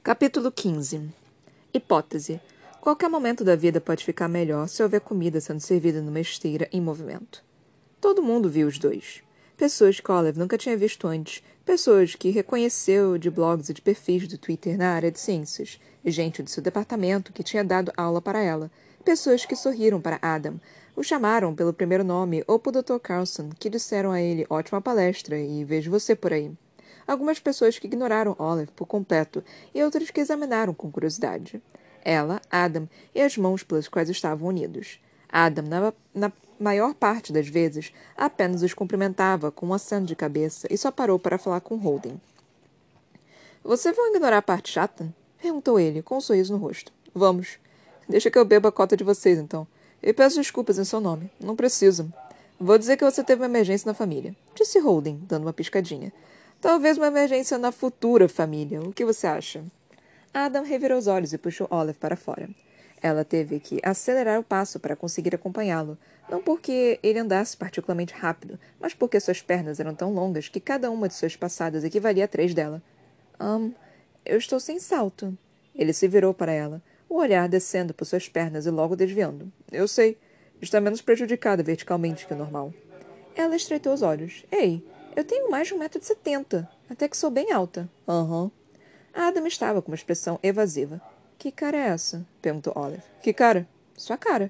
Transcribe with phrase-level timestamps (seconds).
[0.00, 1.10] Capítulo 15
[1.74, 2.40] Hipótese:
[2.80, 6.80] Qualquer momento da vida pode ficar melhor se houver comida sendo servida numa esteira em
[6.80, 7.44] movimento.
[8.00, 9.22] Todo mundo viu os dois.
[9.56, 14.26] Pessoas que Olive nunca tinha visto antes, pessoas que reconheceu de blogs e de perfis
[14.28, 18.40] do Twitter na área de ciências, gente do seu departamento que tinha dado aula para
[18.40, 18.70] ela,
[19.04, 20.60] pessoas que sorriram para Adam,
[20.94, 22.98] o chamaram pelo primeiro nome ou por Dr.
[23.02, 26.52] Carlson, que disseram a ele ótima palestra e vejo você por aí.
[27.08, 29.42] Algumas pessoas que ignoraram Olive por completo
[29.74, 31.62] e outras que examinaram com curiosidade.
[32.04, 35.00] Ela, Adam e as mãos pelas quais estavam unidos.
[35.26, 36.30] Adam, na, na
[36.60, 41.18] maior parte das vezes, apenas os cumprimentava com um aceno de cabeça e só parou
[41.18, 42.20] para falar com Holden.
[43.64, 45.10] Você vai ignorar a parte chata?
[45.40, 46.92] perguntou ele, com um sorriso no rosto.
[47.14, 47.58] Vamos.
[48.06, 49.66] Deixa que eu beba a cota de vocês, então.
[50.02, 51.30] E peço desculpas em seu nome.
[51.40, 52.12] Não preciso.
[52.60, 56.12] Vou dizer que você teve uma emergência na família, disse Holden, dando uma piscadinha.
[56.60, 58.80] Talvez uma emergência na futura família.
[58.80, 59.64] O que você acha?
[60.34, 62.48] Adam revirou os olhos e puxou Olive para fora.
[63.00, 65.96] Ela teve que acelerar o passo para conseguir acompanhá-lo,
[66.28, 70.90] não porque ele andasse particularmente rápido, mas porque suas pernas eram tão longas que cada
[70.90, 72.82] uma de suas passadas equivalia a três dela.
[73.40, 73.72] Um,
[74.24, 75.38] eu estou sem salto.
[75.76, 79.50] Ele se virou para ela, o olhar descendo por suas pernas e logo desviando.
[79.70, 80.18] Eu sei.
[80.60, 82.74] Está menos prejudicada verticalmente que o normal.
[83.36, 84.44] Ela estreitou os olhos.
[84.50, 84.84] Ei,
[85.18, 86.70] eu tenho mais de um metro e setenta.
[86.88, 87.90] Até que sou bem alta.
[88.06, 88.44] Aham.
[88.44, 88.50] Uhum.
[89.12, 91.02] Adam estava com uma expressão evasiva.
[91.36, 92.24] Que cara é essa?
[92.40, 93.02] perguntou Olive.
[93.20, 93.66] Que cara?
[93.96, 94.48] Sua cara.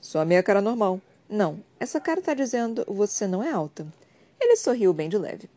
[0.00, 1.02] Sua minha cara normal.
[1.28, 3.86] Não, essa cara está dizendo você não é alta.
[4.40, 5.50] Ele sorriu bem de leve.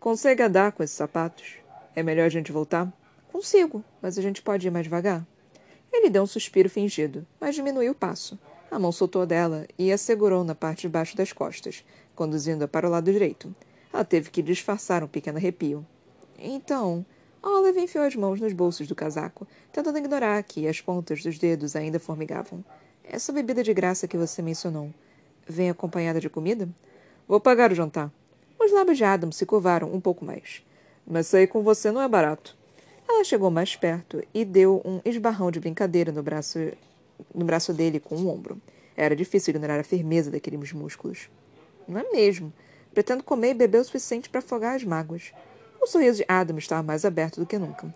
[0.00, 1.58] Consegue andar com esses sapatos?
[1.94, 2.92] É melhor a gente voltar?
[3.30, 5.24] Consigo, mas a gente pode ir mais devagar.
[5.92, 8.36] Ele deu um suspiro fingido, mas diminuiu o passo.
[8.68, 11.84] A mão soltou dela e a segurou na parte de baixo das costas,
[12.16, 13.54] conduzindo-a para o lado direito.
[13.92, 15.86] Ela teve que disfarçar um pequeno arrepio.
[16.38, 17.04] Então,
[17.42, 21.74] Olive enfiou as mãos nos bolsos do casaco, tentando ignorar que as pontas dos dedos
[21.74, 22.64] ainda formigavam.
[23.04, 24.92] Essa bebida de graça que você mencionou,
[25.46, 26.68] vem acompanhada de comida?
[27.26, 28.12] Vou pagar o jantar.
[28.58, 30.64] Os lábios de Adam se curvaram um pouco mais.
[31.04, 32.56] Mas sair com você não é barato.
[33.08, 36.58] Ela chegou mais perto e deu um esbarrão de brincadeira no braço,
[37.34, 38.60] no braço dele com o ombro.
[38.96, 41.28] Era difícil ignorar a firmeza daqueles músculos.
[41.88, 42.52] Não é mesmo?
[42.92, 45.32] Pretendo comer e beber o suficiente para afogar as mágoas.
[45.80, 47.92] O sorriso de Adam estava mais aberto do que nunca.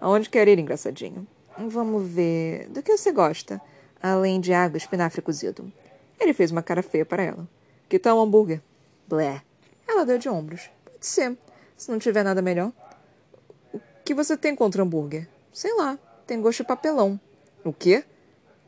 [0.00, 1.26] Aonde quer ir, engraçadinho?
[1.58, 2.68] Vamos ver.
[2.68, 3.60] Do que você gosta?
[4.02, 5.72] Além de água espinafre cozido.
[6.20, 7.48] Ele fez uma cara feia para ela.
[7.88, 8.60] Que tal um hambúrguer?
[9.08, 9.42] Blé.
[9.86, 10.70] Ela deu de ombros.
[10.84, 11.36] Pode ser.
[11.76, 12.72] Se não tiver nada melhor.
[13.72, 15.28] O que você tem contra hambúrguer?
[15.52, 15.98] Sei lá.
[16.26, 17.20] Tem gosto de papelão.
[17.64, 18.04] O quê?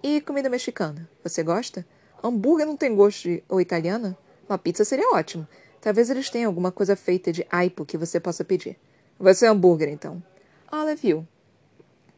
[0.03, 1.09] E comida mexicana?
[1.23, 1.87] Você gosta?
[2.23, 3.43] Hambúrguer não tem gosto de.
[3.49, 4.17] ou italiana?
[4.49, 5.47] Uma pizza seria ótimo.
[5.81, 8.77] Talvez eles tenham alguma coisa feita de aipo que você possa pedir.
[9.19, 10.23] Vai ser hambúrguer, então.
[10.71, 11.29] Olive viu.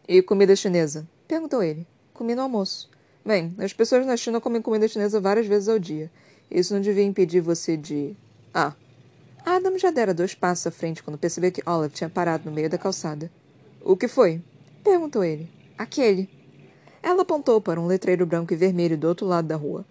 [0.09, 1.09] E comida chinesa?
[1.29, 1.87] Perguntou ele.
[2.13, 2.91] Comi no almoço.
[3.25, 6.11] Bem, as pessoas na China comem comida chinesa várias vezes ao dia.
[6.51, 8.17] Isso não devia impedir você de.
[8.53, 8.75] Ah.
[9.45, 12.69] Adam já dera dois passos à frente quando percebeu que Olive tinha parado no meio
[12.69, 13.31] da calçada.
[13.83, 14.43] O que foi?
[14.83, 15.49] Perguntou ele.
[15.79, 16.29] Aquele.
[17.03, 19.87] Ela apontou para um letreiro branco e vermelho do outro lado da rua.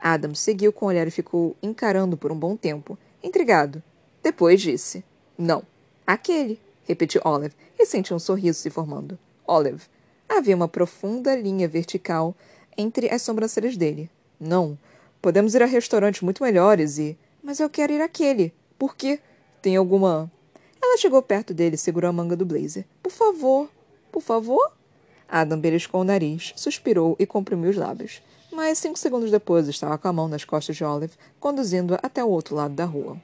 [0.00, 3.82] Adam seguiu com o olhar e ficou encarando por um bom tempo, intrigado.
[4.22, 5.02] Depois disse:
[5.36, 5.62] Não.
[6.06, 9.18] Aquele, repetiu Olive, e sentiu um sorriso se formando.
[9.46, 9.82] Olive.
[10.28, 12.34] Havia uma profunda linha vertical
[12.76, 14.10] entre as sobrancelhas dele.
[14.38, 14.78] Não.
[15.20, 17.18] Podemos ir a restaurantes muito melhores e.
[17.42, 18.52] Mas eu quero ir àquele.
[18.78, 19.18] Por quê?
[19.60, 20.30] Tem alguma.
[20.82, 22.84] Ela chegou perto dele e segurou a manga do blazer.
[23.02, 23.70] Por favor.
[24.12, 24.72] Por favor?
[25.28, 28.22] Adam beliscou o nariz, suspirou e comprimiu os lábios
[28.54, 32.28] mas cinco segundos depois estava com a mão nas costas de Olive, conduzindo-a até o
[32.28, 33.20] outro lado da rua.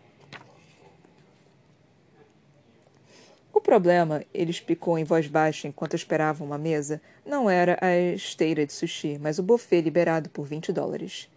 [3.52, 8.66] O problema, ele explicou em voz baixa enquanto esperava uma mesa, não era a esteira
[8.66, 11.28] de sushi, mas o buffet liberado por 20 dólares.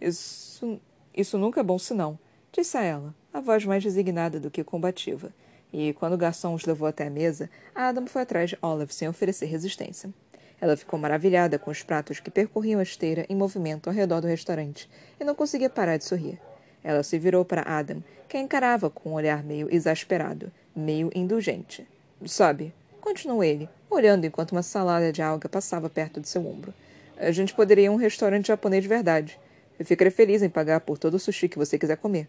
[0.00, 0.80] Isso,
[1.14, 2.18] isso nunca é bom sinal,
[2.50, 5.32] disse a ela, a voz mais resignada do que combativa.
[5.72, 9.08] E quando o garçom os levou até a mesa, Adam foi atrás de Olive sem
[9.08, 10.12] oferecer resistência.
[10.60, 14.26] Ela ficou maravilhada com os pratos que percorriam a esteira em movimento ao redor do
[14.26, 14.88] restaurante
[15.20, 16.40] e não conseguia parar de sorrir.
[16.82, 21.86] Ela se virou para Adam, que a encarava com um olhar meio exasperado, meio indulgente.
[22.24, 26.72] Sabe, continuou ele, olhando enquanto uma salada de alga passava perto de seu ombro.
[27.16, 29.38] A gente poderia ir a um restaurante japonês de verdade.
[29.78, 32.28] Eu ficaria feliz em pagar por todo o sushi que você quiser comer.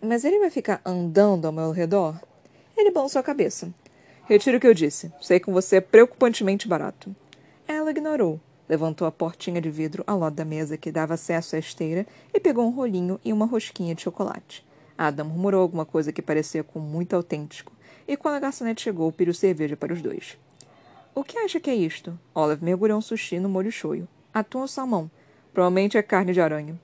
[0.00, 2.20] Mas ele vai ficar andando ao meu redor?
[2.76, 3.68] Ele balançou a cabeça.
[4.28, 5.12] Retiro o que eu disse.
[5.20, 7.14] Sei que você é preocupantemente barato.
[7.88, 8.38] Ela ignorou.
[8.68, 12.38] Levantou a portinha de vidro ao lado da mesa que dava acesso à esteira e
[12.38, 14.62] pegou um rolinho e uma rosquinha de chocolate.
[14.98, 17.72] Adam murmurou alguma coisa que parecia com muito autêntico,
[18.06, 20.36] e quando a garçonete chegou, pediu cerveja para os dois.
[21.14, 22.18] O que acha que é isto?
[22.34, 24.06] Olive mergulhou um sushi no molho shoyu.
[24.34, 25.10] Atum ou salmão?
[25.54, 26.78] Provavelmente é carne de aranha.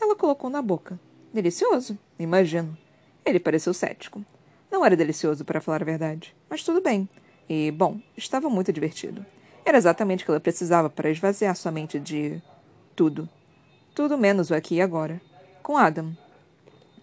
[0.00, 1.00] Ela colocou na boca.
[1.32, 2.78] Delicioso, imagino.
[3.26, 4.24] Ele pareceu cético.
[4.70, 7.08] Não era delicioso, para falar a verdade, mas tudo bem.
[7.48, 9.26] E, bom, estava muito divertido.
[9.64, 12.42] Era exatamente o que ela precisava para esvaziar sua mente de.
[12.94, 13.28] tudo.
[13.94, 15.20] Tudo menos o aqui e agora.
[15.62, 16.16] Com Adam.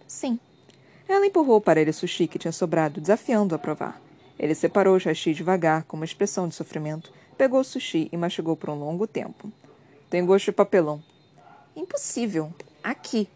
[0.06, 0.38] Sim.
[1.08, 4.00] Ela empurrou para ele o sushi que tinha sobrado, desafiando-o a provar.
[4.38, 8.56] Ele separou o hashi devagar, com uma expressão de sofrimento, pegou o sushi e mastigou
[8.56, 9.50] por um longo tempo.
[10.08, 11.02] Tem gosto de papelão.
[11.74, 12.52] Impossível.
[12.82, 13.28] Aqui.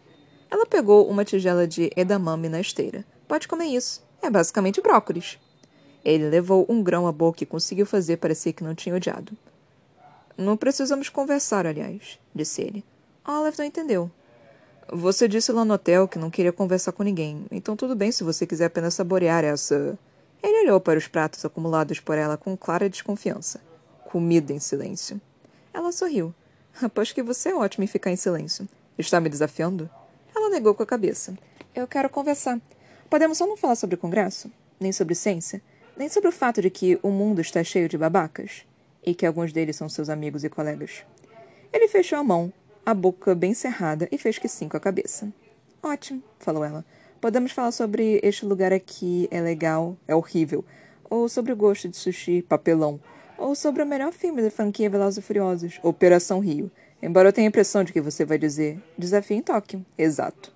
[0.49, 3.03] Ela pegou uma tigela de edamame na esteira.
[3.27, 4.03] Pode comer isso.
[4.21, 5.37] É basicamente brócolis.
[6.03, 9.33] Ele levou um grão à boca e conseguiu fazer parecer que não tinha odiado.
[10.37, 12.83] Não precisamos conversar, aliás, disse ele.
[13.25, 14.11] Olive não entendeu.
[14.89, 18.23] Você disse lá no hotel que não queria conversar com ninguém, então tudo bem se
[18.23, 19.99] você quiser apenas saborear essa.
[20.41, 23.59] Ele olhou para os pratos acumulados por ela com clara desconfiança.
[24.05, 25.19] Comida em silêncio.
[25.73, 26.33] Ela sorriu.
[26.81, 28.67] Aposto que você é ótimo em ficar em silêncio.
[28.97, 29.89] Está me desafiando?
[30.33, 31.37] Ela negou com a cabeça.
[31.75, 32.61] Eu quero conversar.
[33.09, 34.49] Podemos só não falar sobre o Congresso?
[34.79, 35.61] Nem sobre ciência?
[35.97, 38.67] Nem sobre o fato de que o mundo está cheio de babacas?
[39.03, 41.03] E que alguns deles são seus amigos e colegas.
[41.73, 42.53] Ele fechou a mão,
[42.85, 45.33] a boca bem cerrada, e fez que sim com a cabeça.
[45.81, 46.85] Ótimo, falou ela.
[47.19, 50.63] Podemos falar sobre este lugar aqui, é legal, é horrível.
[51.09, 52.99] Ou sobre o gosto de sushi, papelão.
[53.35, 56.69] Ou sobre o melhor filme da franquia Velozes e Furiosos, Operação Rio.
[57.01, 59.83] Embora eu tenha a impressão de que você vai dizer Desafio em Tóquio.
[59.97, 60.53] Exato.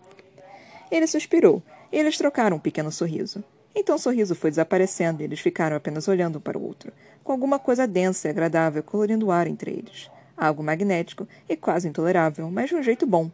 [0.91, 3.43] Ele suspirou, e eles trocaram um pequeno sorriso.
[3.75, 6.91] Então o sorriso foi desaparecendo e eles ficaram apenas olhando um para o outro,
[7.23, 10.09] com alguma coisa densa e agradável colorindo o ar entre eles.
[10.35, 13.31] Algo magnético e quase intolerável, mas de um jeito bom.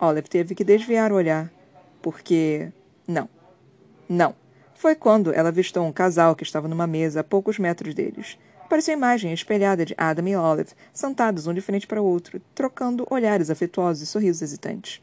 [0.00, 1.52] Olive teve que desviar o olhar,
[2.00, 2.70] porque.
[3.06, 3.28] Não.
[4.08, 4.34] Não.
[4.74, 8.38] Foi quando ela avistou um casal que estava numa mesa a poucos metros deles.
[8.68, 12.40] Parecia a imagem espelhada de Adam e Olive, sentados um de frente para o outro,
[12.54, 15.02] trocando olhares afetuosos e sorrisos hesitantes.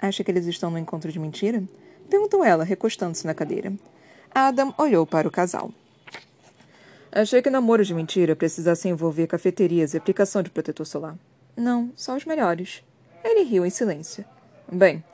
[0.00, 1.62] Acha que eles estão no encontro de mentira?
[2.08, 3.72] Perguntou ela, recostando-se na cadeira.
[4.34, 5.70] Adam olhou para o casal.
[7.12, 11.16] Achei que namoro de mentira precisasse envolver cafeterias e aplicação de protetor solar.
[11.56, 12.82] Não, só os melhores.
[13.22, 14.24] Ele riu em silêncio.
[14.70, 15.04] Bem,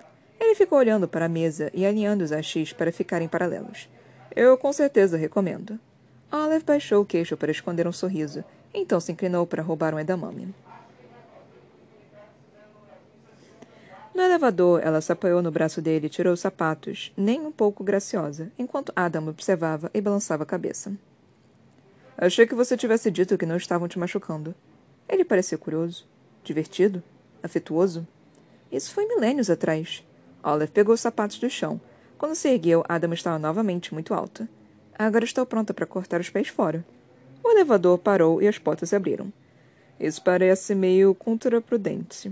[0.40, 3.90] ele ficou olhando para a mesa e alinhando os AX para ficarem paralelos.
[4.34, 5.78] Eu com certeza recomendo.
[6.32, 8.42] Olive baixou o queixo para esconder um sorriso,
[8.72, 10.54] então se inclinou para roubar um edamame.
[14.20, 17.82] No elevador, ela se apoiou no braço dele e tirou os sapatos, nem um pouco
[17.82, 20.92] graciosa, enquanto Adam observava e balançava a cabeça.
[22.18, 24.54] Achei que você tivesse dito que não estavam te machucando.
[25.08, 26.06] Ele parecia curioso,
[26.44, 27.02] divertido,
[27.42, 28.06] afetuoso.
[28.70, 30.06] Isso foi milênios atrás.
[30.44, 31.80] Olive pegou os sapatos do chão.
[32.18, 34.46] Quando se ergueu, Adam estava novamente muito alta.
[34.98, 36.84] Agora estou pronta para cortar os pés fora.
[37.42, 39.32] O elevador parou e as portas se abriram.
[39.98, 42.30] Isso parece meio contraprudente.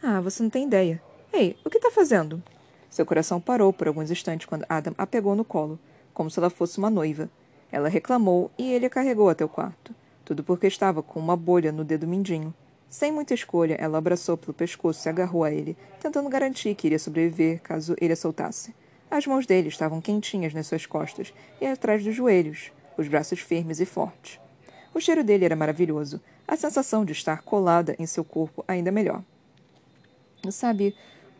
[0.00, 1.02] Ah, você não tem ideia.
[1.38, 2.42] Ei, o que está fazendo?
[2.88, 5.78] Seu coração parou por alguns instantes quando Adam a pegou no colo,
[6.14, 7.28] como se ela fosse uma noiva.
[7.70, 9.94] Ela reclamou e ele a carregou até o quarto.
[10.24, 12.54] Tudo porque estava com uma bolha no dedo mindinho.
[12.88, 16.98] Sem muita escolha, ela abraçou pelo pescoço e agarrou a ele, tentando garantir que iria
[16.98, 18.74] sobreviver caso ele a soltasse.
[19.10, 23.78] As mãos dele estavam quentinhas nas suas costas e atrás dos joelhos, os braços firmes
[23.78, 24.40] e fortes.
[24.94, 26.18] O cheiro dele era maravilhoso,
[26.48, 29.22] a sensação de estar colada em seu corpo ainda melhor.
[30.50, 30.94] Sabe,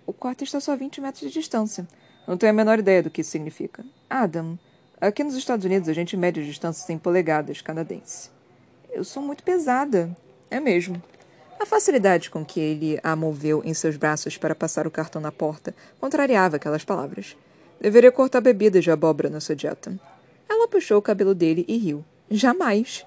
[0.06, 1.86] o quarto está só a 20 metros de distância.
[2.26, 3.84] Não tenho a menor ideia do que isso significa.
[4.08, 4.58] Adam,
[5.00, 8.30] aqui nos Estados Unidos a gente mede as distâncias em polegadas canadense.
[8.92, 10.16] Eu sou muito pesada.
[10.50, 11.02] É mesmo.
[11.58, 15.32] A facilidade com que ele a moveu em seus braços para passar o cartão na
[15.32, 17.36] porta contrariava aquelas palavras.
[17.80, 19.98] Deveria cortar bebidas de abóbora na sua dieta.
[20.48, 22.04] Ela puxou o cabelo dele e riu.
[22.30, 23.04] Jamais!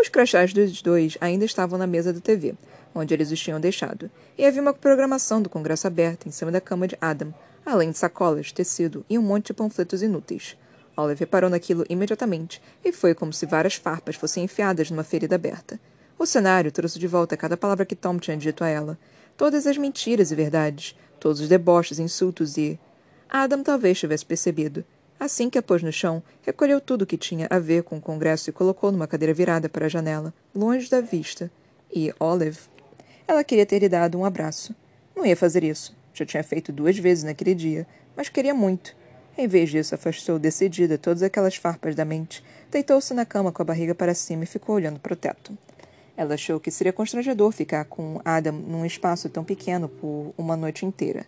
[0.00, 2.54] Os crachás dos dois ainda estavam na mesa da TV,
[2.94, 6.58] onde eles os tinham deixado, e havia uma programação do Congresso aberta em cima da
[6.58, 7.34] cama de Adam,
[7.66, 10.56] além de sacolas, tecido e um monte de panfletos inúteis.
[10.96, 15.78] Olive reparou naquilo imediatamente, e foi como se várias farpas fossem enfiadas numa ferida aberta.
[16.18, 18.98] O cenário trouxe de volta cada palavra que Tom tinha dito a ela,
[19.36, 22.80] todas as mentiras e verdades, todos os deboches, insultos e.
[23.28, 24.82] Adam talvez tivesse percebido.
[25.20, 28.50] Assim que a pôs no chão, recolheu tudo que tinha a ver com o congresso
[28.50, 31.50] e colocou numa cadeira virada para a janela, longe da vista.
[31.94, 32.58] E Olive
[33.30, 34.74] ela queria ter lhe dado um abraço.
[35.14, 35.96] Não ia fazer isso.
[36.12, 37.86] Já tinha feito duas vezes naquele dia,
[38.16, 38.92] mas queria muito.
[39.38, 43.64] Em vez disso, afastou decidida todas aquelas farpas da mente, deitou-se na cama com a
[43.64, 45.56] barriga para cima e ficou olhando para o teto.
[46.16, 50.84] Ela achou que seria constrangedor ficar com Adam num espaço tão pequeno por uma noite
[50.84, 51.24] inteira.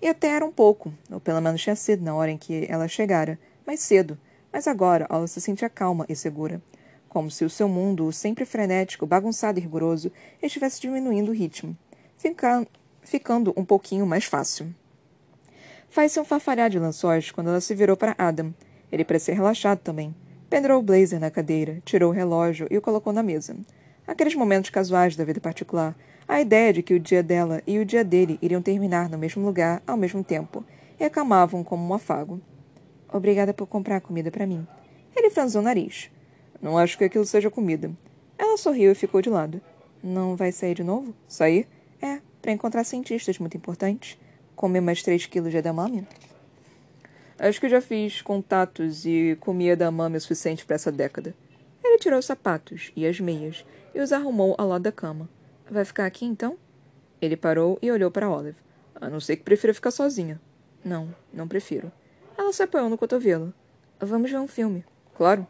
[0.00, 2.86] E até era um pouco, ou pelo menos tinha sido na hora em que ela
[2.86, 4.16] chegara, mais cedo,
[4.52, 6.62] mas agora ela se sentia calma e segura.
[7.08, 10.12] como se o seu mundo, sempre frenético, bagunçado e rigoroso,
[10.42, 11.76] estivesse diminuindo o ritmo,
[12.16, 12.66] fica,
[13.02, 14.72] ficando um pouquinho mais fácil.
[15.88, 18.54] Faz-se um farfalhar de lençóis quando ela se virou para Adam.
[18.92, 20.14] Ele parecia relaxado também.
[20.50, 23.56] Pendurou o blazer na cadeira, tirou o relógio e o colocou na mesa.
[24.06, 25.96] Aqueles momentos casuais da vida particular,
[26.28, 29.42] a ideia de que o dia dela e o dia dele iriam terminar no mesmo
[29.44, 30.62] lugar ao mesmo tempo,
[31.00, 32.40] e acalmavam como um afago.
[33.10, 34.66] Obrigada por comprar comida para mim.
[35.16, 36.10] Ele franziu o nariz.
[36.60, 37.90] Não acho que aquilo seja comida.
[38.36, 39.60] Ela sorriu e ficou de lado.
[40.02, 41.14] Não vai sair de novo?
[41.26, 41.66] Sair?
[42.02, 44.18] É, para encontrar cientistas muito importantes.
[44.54, 46.06] Comer mais três quilos de edamame?
[47.38, 51.34] Acho que já fiz contatos e comi edamame o suficiente para essa década.
[51.82, 55.28] Ele tirou os sapatos e as meias e os arrumou ao lado da cama.
[55.70, 56.56] Vai ficar aqui então?
[57.20, 58.56] Ele parou e olhou para Olive.
[58.94, 60.40] A não ser que prefira ficar sozinha.
[60.84, 61.92] Não, não prefiro.
[62.36, 63.52] Ela se apoiou no cotovelo.
[64.00, 64.84] Vamos ver um filme.
[65.14, 65.46] Claro.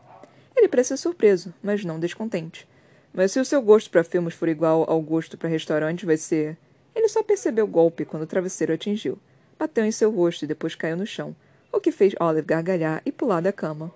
[0.56, 2.66] Ele pareceu surpreso, mas não descontente.
[3.12, 6.58] Mas se o seu gosto para filmes for igual ao gosto para restaurantes, vai ser.
[6.94, 9.18] Ele só percebeu o golpe quando o travesseiro atingiu.
[9.58, 11.34] Bateu em seu rosto e depois caiu no chão,
[11.72, 13.92] o que fez Olive gargalhar e pular da cama.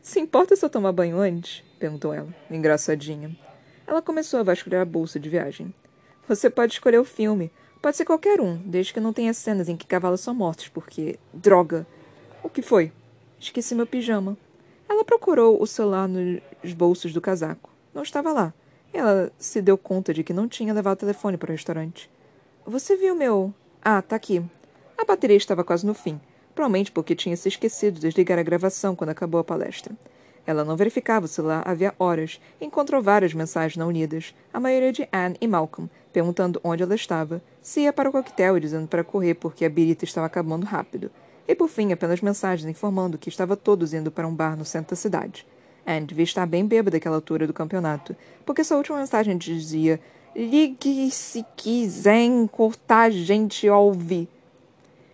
[0.00, 1.62] Se importa se eu tomar banho antes?
[1.78, 3.36] perguntou ela, engraçadinha.
[3.88, 5.72] Ela começou a vasculhar a bolsa de viagem.
[6.28, 7.50] Você pode escolher o filme.
[7.80, 11.18] Pode ser qualquer um, desde que não tenha cenas em que cavalos são mortos, porque.
[11.32, 11.86] Droga!
[12.42, 12.92] O que foi?
[13.40, 14.36] Esqueci meu pijama.
[14.86, 17.70] Ela procurou o celular nos bolsos do casaco.
[17.94, 18.52] Não estava lá.
[18.92, 22.10] Ela se deu conta de que não tinha levado o telefone para o restaurante.
[22.66, 23.54] Você viu meu.
[23.82, 24.44] Ah, tá aqui.
[24.98, 26.20] A bateria estava quase no fim,
[26.54, 29.96] provavelmente porque tinha se esquecido de desligar a gravação quando acabou a palestra.
[30.48, 35.06] Ela não verificava o celular havia horas encontrou várias mensagens não unidas, a maioria de
[35.12, 39.04] Anne e Malcolm, perguntando onde ela estava, se ia para o coquetel e dizendo para
[39.04, 41.10] correr porque a birita estava acabando rápido,
[41.46, 44.88] e por fim apenas mensagens informando que estava todos indo para um bar no centro
[44.88, 45.46] da cidade.
[45.86, 50.00] Anne devia estar bem bêbada àquela altura do campeonato, porque sua última mensagem dizia
[50.34, 54.26] Ligue se quiser cortar a gente ouve.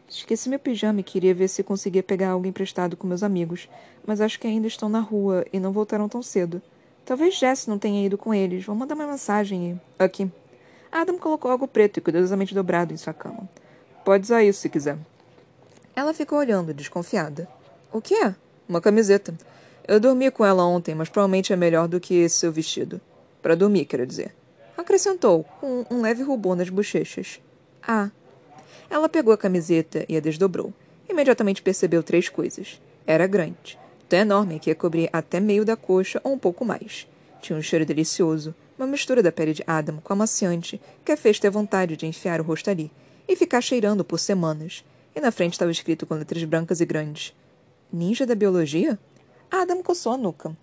[0.08, 3.68] Esqueci meu pijama e queria ver se conseguia pegar algo emprestado com meus amigos,
[4.06, 6.60] mas acho que ainda estão na rua e não voltaram tão cedo.
[7.04, 8.64] Talvez Jess não tenha ido com eles.
[8.64, 10.02] Vou mandar uma mensagem e...
[10.02, 10.30] Aqui.
[10.90, 13.48] Adam colocou algo preto e cuidadosamente dobrado em sua cama.
[14.04, 14.96] Pode usar isso se quiser.
[15.94, 17.48] Ela ficou olhando, desconfiada.
[17.92, 18.34] O que é?
[18.68, 19.34] Uma camiseta.
[19.86, 23.00] Eu dormi com ela ontem, mas provavelmente é melhor do que esse seu vestido.
[23.42, 24.34] Para dormir, quero dizer.
[24.76, 27.40] Acrescentou, com um leve rubor nas bochechas.
[27.86, 28.10] Ah.
[28.88, 30.72] Ela pegou a camiseta e a desdobrou.
[31.08, 32.80] Imediatamente percebeu três coisas.
[33.06, 33.78] Era grande,
[34.14, 37.04] tão enorme que ia cobrir até meio da coxa ou um pouco mais.
[37.42, 41.40] Tinha um cheiro delicioso, uma mistura da pele de Adam com amaciante que a fez
[41.40, 42.92] ter vontade de enfiar o rosto ali
[43.26, 44.84] e ficar cheirando por semanas,
[45.16, 47.34] e na frente estava escrito com letras brancas e grandes:
[47.92, 48.96] Ninja da Biologia?
[49.50, 50.56] Adam coçou a nuca.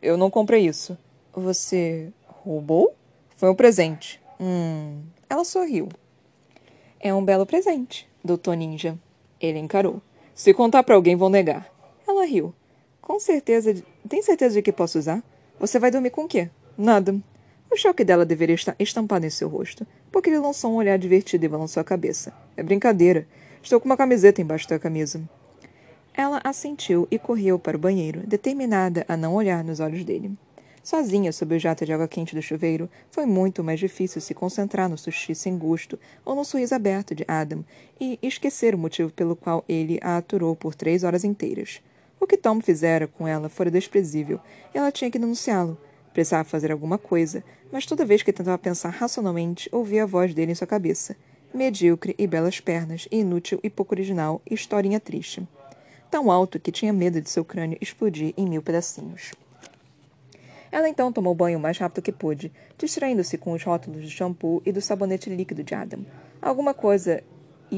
[0.00, 0.96] Eu não comprei isso.
[1.34, 2.94] Você roubou?
[3.36, 4.18] Foi um presente.
[4.40, 5.02] Hum.
[5.28, 5.90] Ela sorriu.
[6.98, 8.98] É um belo presente, doutor Ninja.
[9.38, 10.00] Ele encarou.
[10.34, 11.70] Se contar para alguém, vão negar.
[12.08, 12.54] Ela riu.
[13.04, 13.74] Com certeza.
[14.08, 15.22] Tem certeza de que posso usar?
[15.60, 16.48] Você vai dormir com o quê?
[16.76, 17.14] Nada.
[17.70, 21.44] O choque dela deveria estar estampado em seu rosto, porque ele lançou um olhar divertido
[21.44, 22.32] e balançou a cabeça.
[22.56, 23.28] É brincadeira.
[23.62, 25.20] Estou com uma camiseta embaixo da camisa.
[26.14, 30.32] Ela assentiu e correu para o banheiro, determinada a não olhar nos olhos dele.
[30.82, 34.88] Sozinha sob o jato de água quente do chuveiro, foi muito mais difícil se concentrar
[34.88, 37.62] no sushi sem gosto ou no sorriso aberto de Adam
[38.00, 41.82] e esquecer o motivo pelo qual ele a aturou por três horas inteiras.
[42.24, 44.40] O que Tom fizera com ela fora desprezível
[44.74, 45.76] e ela tinha que denunciá-lo.
[46.10, 50.52] Precisava fazer alguma coisa, mas toda vez que tentava pensar racionalmente, ouvia a voz dele
[50.52, 51.14] em sua cabeça
[51.52, 55.46] medíocre e belas pernas, inútil e pouco original, e historinha triste.
[56.10, 59.32] Tão alto que tinha medo de seu crânio explodir em mil pedacinhos.
[60.72, 64.62] Ela então tomou banho o mais rápido que pôde, distraindo-se com os rótulos do shampoo
[64.64, 66.06] e do sabonete líquido de Adam.
[66.40, 67.22] Alguma coisa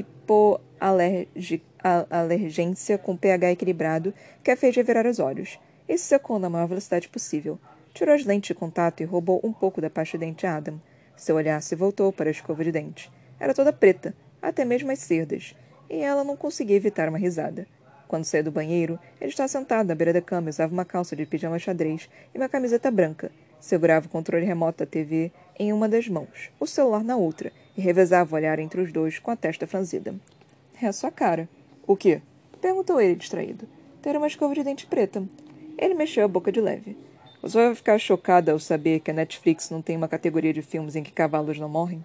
[0.00, 4.12] hipoalergência com pH equilibrado
[4.42, 5.58] que a fez revirar os olhos.
[5.88, 7.58] E se secou na maior velocidade possível.
[7.94, 10.80] Tirou as lentes de contato e roubou um pouco da pasta de dente de Adam.
[11.16, 13.10] Seu olhar se voltou para a escova de dente.
[13.38, 15.54] Era toda preta, até mesmo as cerdas,
[15.88, 17.66] e ela não conseguia evitar uma risada.
[18.06, 21.16] Quando saiu do banheiro, ele estava sentado na beira da cama e usava uma calça
[21.16, 23.30] de pijama xadrez e uma camiseta branca.
[23.58, 27.80] Segurava o controle remoto da TV em uma das mãos, o celular na outra, e
[27.80, 30.14] revezava o olhar entre os dois com a testa franzida.
[30.80, 31.49] É a sua cara.
[31.87, 32.21] O quê?
[32.61, 33.68] Perguntou ele, distraído.
[34.02, 35.23] Ter uma escova de dente preta.
[35.78, 36.97] Ele mexeu a boca de leve.
[37.42, 40.97] Você vai ficar chocada ao saber que a Netflix não tem uma categoria de filmes
[40.97, 42.04] em que cavalos não morrem?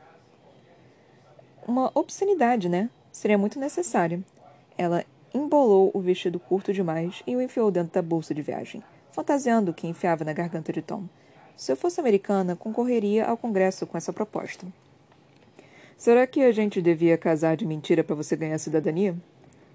[1.67, 2.89] Uma obscenidade, né?
[3.11, 4.19] Seria muito necessária.
[4.77, 8.83] Ela embolou o vestido curto demais e o enfiou dentro da bolsa de viagem.
[9.11, 11.03] fantasiando o que enfiava na garganta de Tom.
[11.57, 14.65] Se eu fosse americana, concorreria ao Congresso com essa proposta.
[16.01, 19.15] Será que a gente devia casar de mentira para você ganhar cidadania?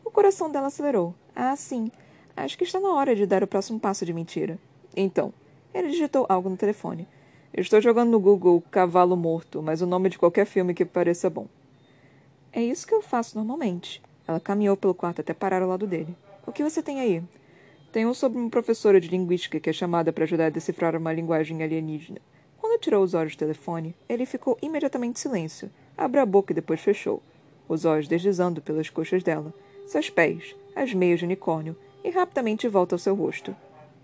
[0.04, 1.14] O coração dela acelerou.
[1.36, 1.88] Ah, sim.
[2.36, 4.58] Acho que está na hora de dar o próximo passo de mentira.
[4.96, 5.32] Então,
[5.72, 7.06] ele digitou algo no telefone.
[7.54, 11.46] Estou jogando no Google Cavalo Morto, mas o nome de qualquer filme que pareça bom.
[12.52, 14.02] É isso que eu faço normalmente.
[14.26, 16.16] Ela caminhou pelo quarto até parar ao lado dele.
[16.44, 17.22] O que você tem aí?
[17.92, 21.12] Tem um sobre uma professora de linguística que é chamada para ajudar a decifrar uma
[21.12, 22.18] linguagem alienígena.
[22.58, 25.70] Quando tirou os olhos do telefone, ele ficou imediatamente em silêncio.
[25.96, 27.22] Abriu a boca e depois fechou,
[27.68, 29.52] os olhos deslizando pelas coxas dela,
[29.86, 33.54] seus pés, as meias de unicórnio, e rapidamente volta ao seu rosto.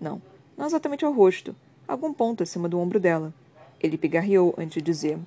[0.00, 0.20] Não,
[0.56, 1.54] não exatamente ao rosto,
[1.86, 3.32] algum ponto acima do ombro dela.
[3.80, 5.18] Ele pigarreou antes de dizer: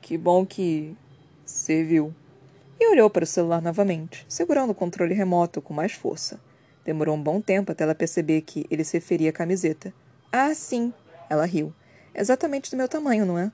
[0.00, 0.96] Que bom que
[1.44, 2.14] Serviu.
[2.80, 6.40] E olhou para o celular novamente, segurando o controle remoto com mais força.
[6.84, 9.92] Demorou um bom tempo até ela perceber que ele se referia à camiseta.
[10.32, 10.92] Ah, sim!
[11.28, 11.72] Ela riu.
[12.14, 13.52] Exatamente do meu tamanho, não é?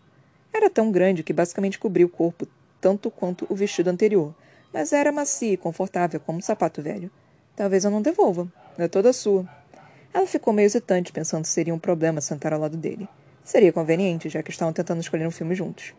[0.53, 2.47] Era tão grande que basicamente cobria o corpo
[2.81, 4.35] tanto quanto o vestido anterior,
[4.73, 7.11] mas era macia e confortável como um sapato velho.
[7.55, 8.51] Talvez eu não devolva.
[8.79, 9.47] É toda sua.
[10.13, 13.09] Ela ficou meio hesitante, pensando se seria um problema sentar ao lado dele.
[13.45, 15.95] Seria conveniente, já que estavam tentando escolher um filme juntos.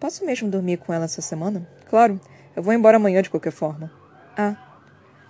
[0.00, 1.68] Posso mesmo dormir com ela essa semana?
[1.88, 2.20] Claro.
[2.54, 3.90] Eu vou embora amanhã de qualquer forma.
[4.36, 4.56] Ah.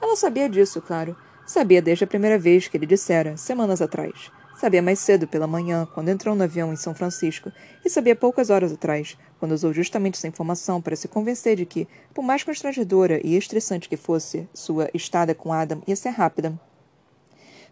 [0.01, 1.17] Ela sabia disso, claro.
[1.47, 4.33] Sabia desde a primeira vez que ele dissera, semanas atrás.
[4.63, 7.51] Sabia mais cedo pela manhã, quando entrou no avião em São Francisco,
[7.85, 11.89] e sabia poucas horas atrás, quando usou justamente essa informação para se convencer de que,
[12.15, 16.57] por mais constrangedora e estressante que fosse, sua estada com Adam ia ser rápida.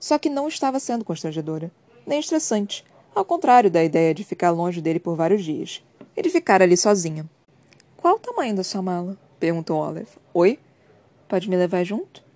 [0.01, 1.71] Só que não estava sendo constrangedora,
[2.05, 5.85] nem estressante, ao contrário da ideia de ficar longe dele por vários dias
[6.17, 7.25] e de ficar ali sozinha.
[7.97, 9.17] Qual o tamanho da sua mala?
[9.39, 10.11] perguntou Olive.
[10.35, 10.59] Oi?
[11.29, 12.30] Pode me levar junto?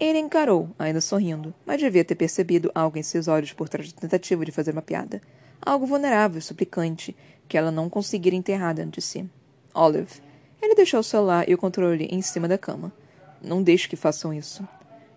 [0.00, 4.00] Ele encarou, ainda sorrindo, mas devia ter percebido algo em seus olhos por trás da
[4.00, 5.20] tentativa de fazer uma piada.
[5.62, 7.16] Algo vulnerável, suplicante,
[7.48, 9.28] que ela não conseguira enterrar dentro de si.
[9.72, 10.20] Olive.
[10.60, 12.92] Ele deixou o celular e o controle em cima da cama.
[13.40, 14.66] Não deixe que façam isso.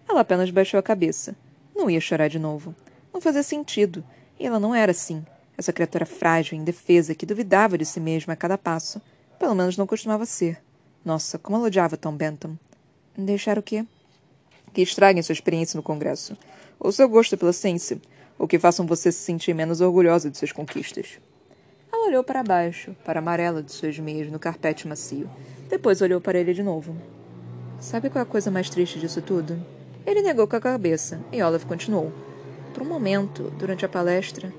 [0.07, 1.35] Ela apenas baixou a cabeça.
[1.75, 2.75] Não ia chorar de novo.
[3.13, 4.03] Não fazia sentido.
[4.39, 5.25] E ela não era assim.
[5.57, 9.01] Essa criatura frágil e indefesa que duvidava de si mesma a cada passo.
[9.39, 10.61] Pelo menos não costumava ser.
[11.03, 12.59] Nossa, como ela odiava Tom Bentham.
[13.17, 13.85] Deixar o quê?
[14.77, 16.37] Que estraguem sua experiência no Congresso.
[16.79, 17.99] Ou seu gosto pela ciência.
[18.37, 21.17] Ou que façam você se sentir menos orgulhosa de suas conquistas.
[21.91, 25.27] Ela olhou para baixo, para a amarela de suas meias no carpete macio.
[25.67, 26.95] Depois olhou para ele de novo.
[27.79, 29.59] Sabe qual é a coisa mais triste disso tudo?
[30.05, 32.13] Ele negou com a cabeça, e Olive continuou.
[32.71, 34.53] Por um momento, durante a palestra,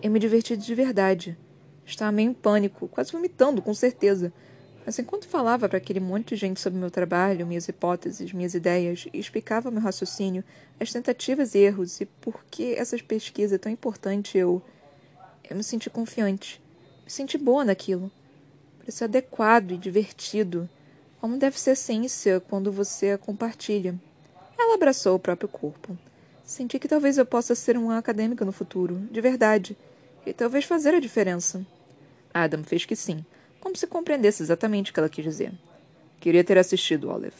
[0.00, 1.36] eu me diverti de verdade.
[1.84, 4.32] Estava meio em pânico, quase vomitando, com certeza.
[4.86, 9.08] Mas enquanto falava para aquele monte de gente sobre meu trabalho, minhas hipóteses, minhas ideias,
[9.12, 10.44] e explicava meu raciocínio,
[10.78, 14.62] as tentativas e erros, e por que essa pesquisa é tão importante, eu.
[15.50, 16.62] Eu me senti confiante.
[17.04, 18.12] Me senti boa naquilo.
[18.78, 20.68] Parecia adequado e divertido.
[21.20, 23.92] Como deve ser a ciência quando você a compartilha.
[24.56, 25.98] Ela abraçou o próprio corpo.
[26.44, 29.76] Senti que talvez eu possa ser uma acadêmica no futuro, de verdade,
[30.24, 31.66] e talvez fazer a diferença.
[32.32, 33.24] Adam fez que sim,
[33.60, 35.52] como se compreendesse exatamente o que ela quis dizer.
[36.20, 37.34] Queria ter assistido Olive.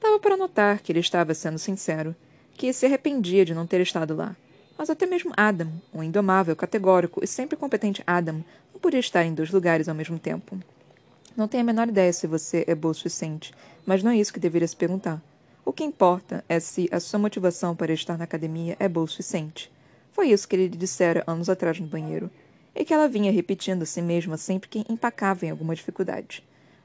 [0.00, 2.14] Dava para notar que ele estava sendo sincero,
[2.54, 4.36] que se arrependia de não ter estado lá.
[4.76, 9.34] Mas até mesmo Adam, um indomável, categórico e sempre competente Adam, não podia estar em
[9.34, 10.58] dois lugares ao mesmo tempo.
[11.36, 13.54] Não tenho a menor ideia se você é boa o suficiente,
[13.86, 15.22] mas não é isso que deveria se perguntar.
[15.64, 19.08] O que importa é se a sua motivação para estar na academia é boa o
[19.08, 19.70] suficiente.
[20.10, 22.30] Foi isso que ele lhe dissera anos atrás no banheiro,
[22.74, 26.42] e que ela vinha repetindo a si mesma sempre que empacava em alguma dificuldade.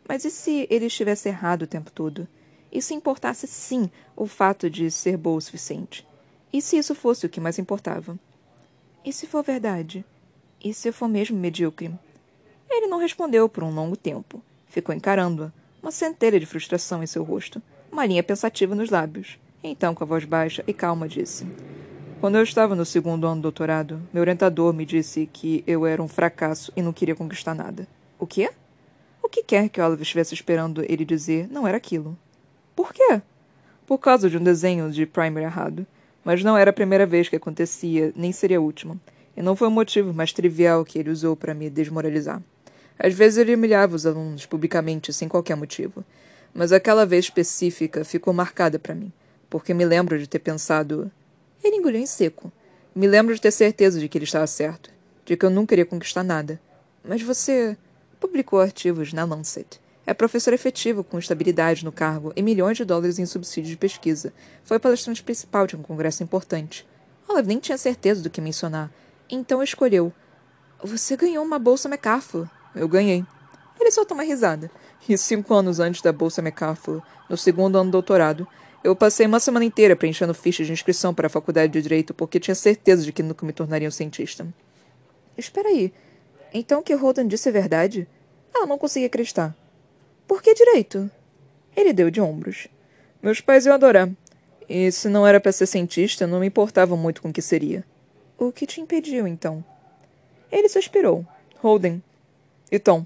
[0.08, 2.28] Mas e se ele estivesse errado o tempo todo?
[2.71, 6.06] E se importasse sim o fato de ser boa o suficiente?
[6.52, 8.17] E se isso fosse o que mais importava?
[9.06, 10.04] E se for verdade?
[10.63, 11.91] E se eu for mesmo medíocre?
[12.69, 14.41] Ele não respondeu por um longo tempo.
[14.67, 19.39] Ficou encarando-a, uma centelha de frustração em seu rosto uma linha pensativa nos lábios.
[19.63, 21.47] Então, com a voz baixa e calma, disse:
[22.19, 26.01] Quando eu estava no segundo ano do doutorado, meu orientador me disse que eu era
[26.01, 27.88] um fracasso e não queria conquistar nada.
[28.17, 28.49] O quê?
[29.21, 32.17] O que quer que Oliver estivesse esperando ele dizer não era aquilo.
[32.75, 33.21] Por quê?
[33.86, 35.86] Por causa de um desenho de primer errado.
[36.23, 38.97] Mas não era a primeira vez que acontecia, nem seria a última.
[39.36, 42.41] E não foi o motivo mais trivial que ele usou para me desmoralizar.
[42.99, 46.03] Às vezes ele humilhava os alunos publicamente sem qualquer motivo
[46.58, 49.13] mas aquela vez específica ficou marcada para mim,
[49.47, 51.12] porque me lembro de ter pensado.
[51.63, 52.52] Ele engoliu em seco.
[52.96, 54.91] Me lembro de ter certeza de que ele estava certo,
[55.26, 56.60] de que eu nunca iria conquistar nada.
[57.04, 57.78] Mas você
[58.20, 59.80] publicou artigos na Lancet.
[60.06, 64.34] É professor efetivo com estabilidade no cargo e milhões de dólares em subsídios de pesquisa.
[64.63, 66.88] Foi palestrante principal de um congresso importante.
[67.28, 68.89] Olive nem tinha certeza do que mencionar,
[69.30, 70.13] então escolheu.
[70.82, 72.50] Você ganhou uma bolsa MacArthur.
[72.74, 73.26] Eu ganhei.
[73.80, 74.72] Ele soltou uma risada.
[75.10, 78.48] E cinco anos antes da bolsa MacArthur, no segundo ano do doutorado,
[78.88, 82.39] eu passei uma semana inteira preenchendo fichas de inscrição para a faculdade de Direito porque
[82.39, 84.47] tinha certeza de que nunca me tornaria um cientista.
[85.38, 85.93] Espera aí.
[86.54, 88.08] Então o que Holden disse é verdade?
[88.56, 89.54] Ela não conseguia acreditar.
[90.26, 91.12] Por que direito?
[91.76, 92.69] Ele deu de ombros.
[93.21, 94.10] Meus pais iam adorar.
[94.69, 97.84] E se não era para ser cientista, não me importava muito com o que seria.
[98.38, 99.63] O que te impediu, então?
[100.50, 101.26] Ele suspirou.
[101.58, 102.02] Holden.
[102.71, 103.06] E Tom?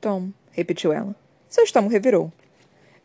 [0.00, 1.14] Tom, repetiu ela.
[1.48, 2.32] Seu estômago revirou.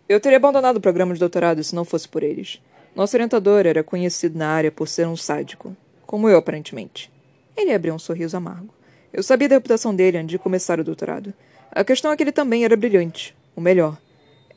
[0.09, 2.59] Eu teria abandonado o programa de doutorado se não fosse por eles.
[2.95, 5.77] Nosso orientador era conhecido na área por ser um sádico.
[6.07, 7.11] Como eu, aparentemente.
[7.55, 8.73] Ele abriu um sorriso amargo.
[9.13, 11.31] Eu sabia da reputação dele antes de começar o doutorado.
[11.71, 13.37] A questão é que ele também era brilhante.
[13.55, 13.99] O melhor.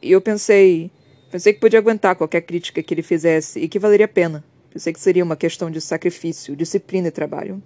[0.00, 0.90] E eu pensei.
[1.30, 4.42] Pensei que podia aguentar qualquer crítica que ele fizesse e que valeria a pena.
[4.70, 7.62] Pensei que seria uma questão de sacrifício, disciplina e trabalho.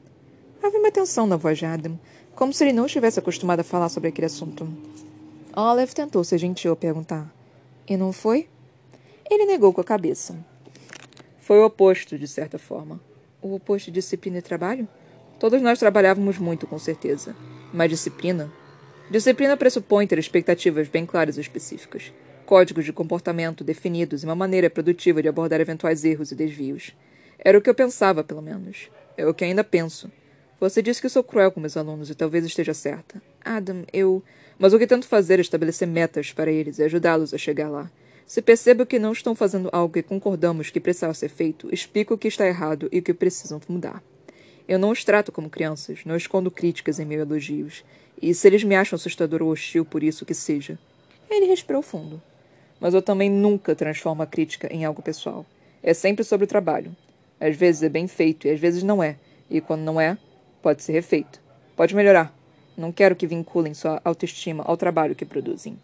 [0.61, 1.97] Havia uma tensão na voz de Adam,
[2.35, 4.69] como se ele não estivesse acostumado a falar sobre aquele assunto.
[5.55, 7.36] Olive tentou ser gentil a perguntar.
[7.89, 8.49] E não foi?
[9.31, 10.37] Ele negou com a cabeça.
[11.41, 13.01] Foi o oposto, de certa forma.
[13.41, 14.89] O oposto de disciplina e trabalho?
[15.39, 17.37] Todos nós trabalhávamos muito, com certeza.
[17.73, 18.53] Mas disciplina?
[19.11, 22.13] Disciplina pressupõe ter expectativas bem claras e específicas,
[22.45, 26.93] códigos de comportamento definidos e uma maneira produtiva de abordar eventuais erros e desvios.
[27.39, 28.91] Era o que eu pensava, pelo menos.
[29.17, 30.11] É o que ainda penso.
[30.59, 33.23] Você disse que sou cruel com meus alunos e talvez esteja certa.
[33.45, 34.23] Adam, eu.
[34.59, 37.91] Mas o que tento fazer é estabelecer metas para eles e ajudá-los a chegar lá.
[38.27, 42.19] Se percebo que não estão fazendo algo que concordamos que precisava ser feito, explico o
[42.19, 44.03] que está errado e o que precisam mudar.
[44.67, 47.85] Eu não os trato como crianças, não escondo críticas em meus elogios.
[48.21, 50.79] E se eles me acham assustador ou hostil por isso que seja.
[51.31, 52.21] Ele respirou fundo.
[52.81, 55.47] Mas eu também nunca transformo a crítica em algo pessoal.
[55.83, 56.97] É sempre sobre o trabalho.
[57.39, 59.17] Às vezes é bem feito e às vezes não é.
[59.49, 60.19] E quando não é,
[60.67, 61.41] Pode ser refeito.
[61.77, 62.35] Pode melhorar.
[62.77, 65.79] Não quero que vinculem sua autoestima ao trabalho que produzem.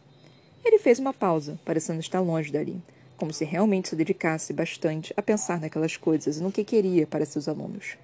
[0.65, 2.81] Ele fez uma pausa, parecendo estar longe dali,
[3.17, 7.25] como se realmente se dedicasse bastante a pensar naquelas coisas e no que queria para
[7.25, 7.97] seus alunos.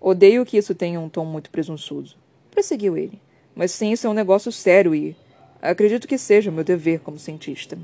[0.00, 2.16] Odeio que isso tenha um tom muito presunçoso.
[2.50, 3.20] Prosseguiu ele.
[3.54, 5.16] Mas sim, isso é um negócio sério e.
[5.62, 7.78] Acredito que seja meu dever como cientista.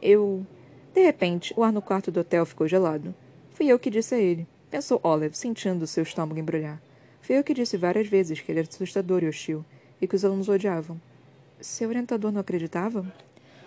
[0.00, 0.46] Eu.
[0.94, 3.14] De repente, o ar no quarto do hotel ficou gelado.
[3.50, 4.46] Fui eu que disse a ele.
[4.70, 6.80] Pensou Olive, sentindo seu estômago embrulhar.
[7.26, 9.64] Que disse várias vezes que ele era assustador e hostil,
[10.00, 11.00] e que os alunos odiavam.
[11.60, 13.04] Seu orientador não acreditava?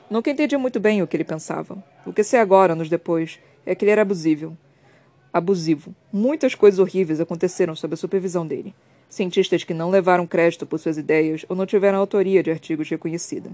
[0.10, 1.84] Nunca entendi muito bem o que ele pensava.
[2.06, 4.56] O que sei agora, anos depois, é que ele era abusível.
[5.34, 5.94] Abusivo.
[6.12, 8.74] Muitas coisas horríveis aconteceram sob a supervisão dele.
[9.10, 13.52] Cientistas que não levaram crédito por suas ideias ou não tiveram autoria de artigos reconhecida.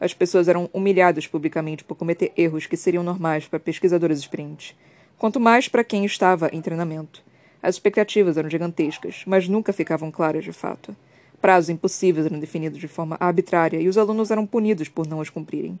[0.00, 4.76] As pessoas eram humilhadas publicamente por cometer erros que seriam normais para pesquisadores experientes,
[5.18, 7.26] quanto mais para quem estava em treinamento.
[7.62, 10.94] As expectativas eram gigantescas, mas nunca ficavam claras de fato.
[11.40, 15.30] Prazos impossíveis eram definidos de forma arbitrária e os alunos eram punidos por não os
[15.30, 15.78] cumprirem.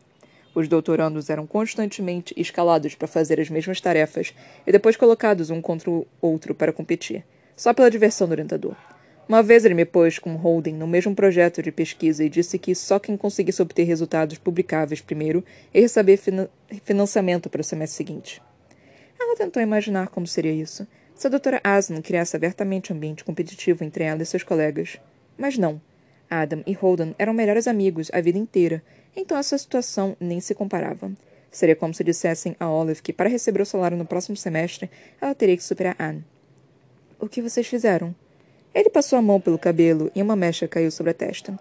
[0.54, 4.34] Os doutorandos eram constantemente escalados para fazer as mesmas tarefas
[4.66, 7.24] e depois colocados um contra o outro para competir,
[7.56, 8.74] só pela diversão do orientador.
[9.28, 12.74] Uma vez ele me pôs com Holden no mesmo projeto de pesquisa e disse que
[12.74, 16.48] só quem conseguisse obter resultados publicáveis primeiro ia receber finan
[16.82, 18.42] financiamento para o semestre seguinte.
[19.20, 20.86] Ela tentou imaginar como seria isso,
[21.18, 25.00] se a doutora Aslan criasse abertamente um ambiente competitivo entre ela e seus colegas.
[25.36, 25.80] Mas não.
[26.30, 28.80] Adam e Holden eram melhores amigos a vida inteira,
[29.16, 31.10] então essa situação nem se comparava.
[31.50, 34.88] Seria como se dissessem a Olive que, para receber o salário no próximo semestre,
[35.20, 36.24] ela teria que superar Anne.
[37.18, 38.14] O que vocês fizeram?
[38.72, 41.58] Ele passou a mão pelo cabelo e uma mecha caiu sobre a testa.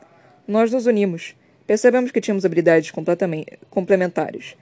[0.47, 1.35] Nós nos unimos.
[1.65, 4.55] Percebemos que tínhamos habilidades completamente complementares.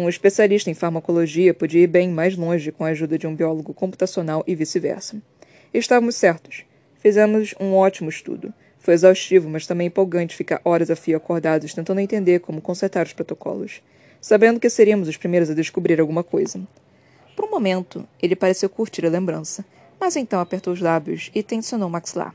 [0.00, 3.74] Um especialista em farmacologia podia ir bem mais longe com a ajuda de um biólogo
[3.74, 5.20] computacional e vice-versa.
[5.74, 6.64] Estávamos certos.
[7.00, 8.50] Fizemos um ótimo estudo.
[8.78, 13.12] Foi exaustivo, mas também empolgante ficar horas a fio acordados tentando entender como consertar os
[13.12, 13.82] protocolos,
[14.22, 16.58] sabendo que seríamos os primeiros a descobrir alguma coisa.
[17.36, 19.62] Por um momento, ele pareceu curtir a lembrança,
[20.00, 22.34] mas então apertou os lábios e tensionou o maxilar.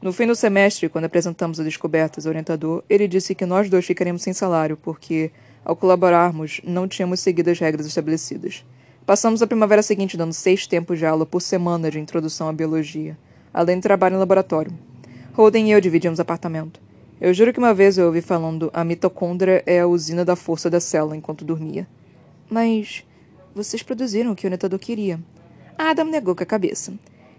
[0.00, 3.84] No fim do semestre, quando apresentamos as descobertas ao orientador, ele disse que nós dois
[3.84, 5.32] ficaríamos sem salário, porque
[5.64, 8.64] ao colaborarmos, não tínhamos seguido as regras estabelecidas.
[9.04, 13.16] Passamos a primavera seguinte dando seis tempos de aula por semana de introdução à biologia,
[13.52, 14.72] além de trabalho em laboratório.
[15.34, 16.80] Holden e eu dividimos apartamento.
[17.20, 20.68] Eu juro que uma vez eu ouvi falando a mitocôndria é a usina da força
[20.68, 21.86] da célula enquanto dormia.
[22.50, 23.04] Mas
[23.54, 25.20] vocês produziram o que o netador queria.
[25.78, 26.92] Adam negou com a cabeça.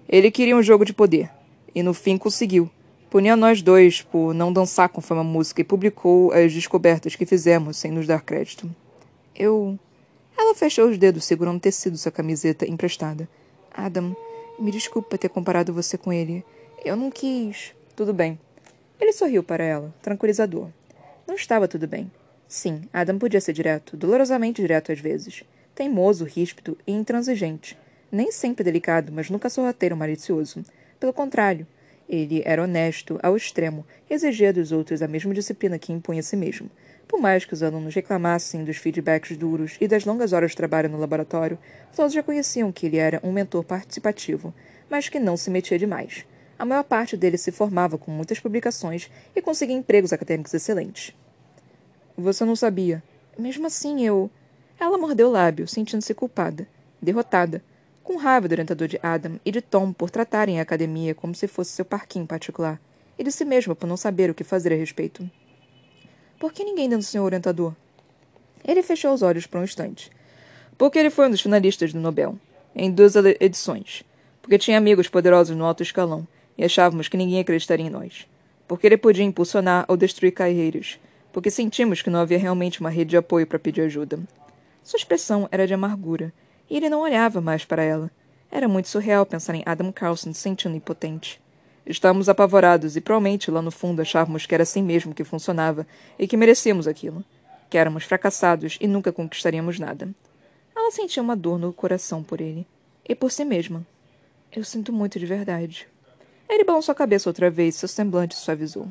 [0.08, 1.30] Ele queria um jogo de poder.
[1.76, 2.70] E no fim conseguiu
[3.14, 7.78] punia nós dois por não dançar conforme a música e publicou as descobertas que fizemos
[7.78, 8.68] sem nos dar crédito.
[9.36, 9.78] Eu.
[10.36, 13.30] Ela fechou os dedos segurando o tecido sua camiseta emprestada.
[13.72, 14.16] Adam,
[14.58, 16.44] Me desculpe por ter comparado você com ele.
[16.84, 17.76] Eu não quis.
[17.96, 18.40] Tudo bem.
[19.00, 20.70] Ele sorriu para ela, tranquilizador.
[21.28, 22.12] Não estava tudo bem.
[22.48, 25.44] Sim, Adam podia ser direto, dolorosamente direto às vezes.
[25.76, 27.78] Teimoso, ríspido e intransigente.
[28.12, 30.66] Nem sempre delicado, mas nunca sorrateiro malicioso.
[31.00, 31.68] Pelo contrário,
[32.08, 36.24] ele era honesto ao extremo e exigia dos outros a mesma disciplina que impunha a
[36.24, 36.70] si mesmo.
[37.08, 40.90] Por mais que os alunos reclamassem dos feedbacks duros e das longas horas de trabalho
[40.90, 41.60] no laboratório,
[41.96, 44.54] todos já conheciam que ele era um mentor participativo,
[44.90, 46.26] mas que não se metia demais.
[46.58, 51.16] A maior parte deles se formava com muitas publicações e conseguia empregos acadêmicos excelentes.
[52.18, 53.04] Você não sabia.
[53.38, 54.30] Mesmo assim, eu.
[54.80, 56.68] Ela mordeu o lábio, sentindo-se culpada,
[57.02, 57.64] derrotada,
[58.04, 61.48] com raiva do orientador de Adam e de Tom por tratarem a academia como se
[61.48, 62.80] fosse seu parquinho particular,
[63.18, 65.30] e de si mesma por não saber o que fazer a respeito.
[66.40, 67.74] Por que ninguém deu no senhor orientador?
[68.66, 70.12] Ele fechou os olhos por um instante.
[70.78, 72.38] Porque ele foi um dos finalistas do Nobel,
[72.76, 74.04] em duas edições.
[74.42, 78.28] Porque tinha amigos poderosos no alto escalão, e achávamos que ninguém acreditaria em nós.
[78.68, 81.00] Porque ele podia impulsionar ou destruir carreiras.
[81.32, 84.20] Porque sentimos que não havia realmente uma rede de apoio para pedir ajuda.
[84.84, 86.34] Sua expressão era de amargura,
[86.70, 88.12] e ele não olhava mais para ela.
[88.52, 91.42] Era muito surreal pensar em Adam Carlson sentindo impotente.
[91.86, 95.86] Estávamos apavorados e provavelmente lá no fundo achávamos que era assim mesmo que funcionava
[96.18, 97.24] e que merecíamos aquilo.
[97.70, 100.10] Que éramos fracassados e nunca conquistaríamos nada.
[100.76, 102.66] Ela sentia uma dor no coração por ele.
[103.08, 103.86] E por si mesma.
[104.52, 105.88] Eu sinto muito de verdade.
[106.48, 108.88] Ele balançou a cabeça outra vez, seu semblante suavizou.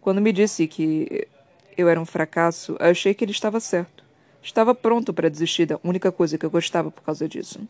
[0.00, 1.26] Quando me disse que
[1.76, 4.01] eu era um fracasso, achei que ele estava certo.
[4.42, 7.60] Estava pronto para desistir da única coisa que eu gostava por causa disso.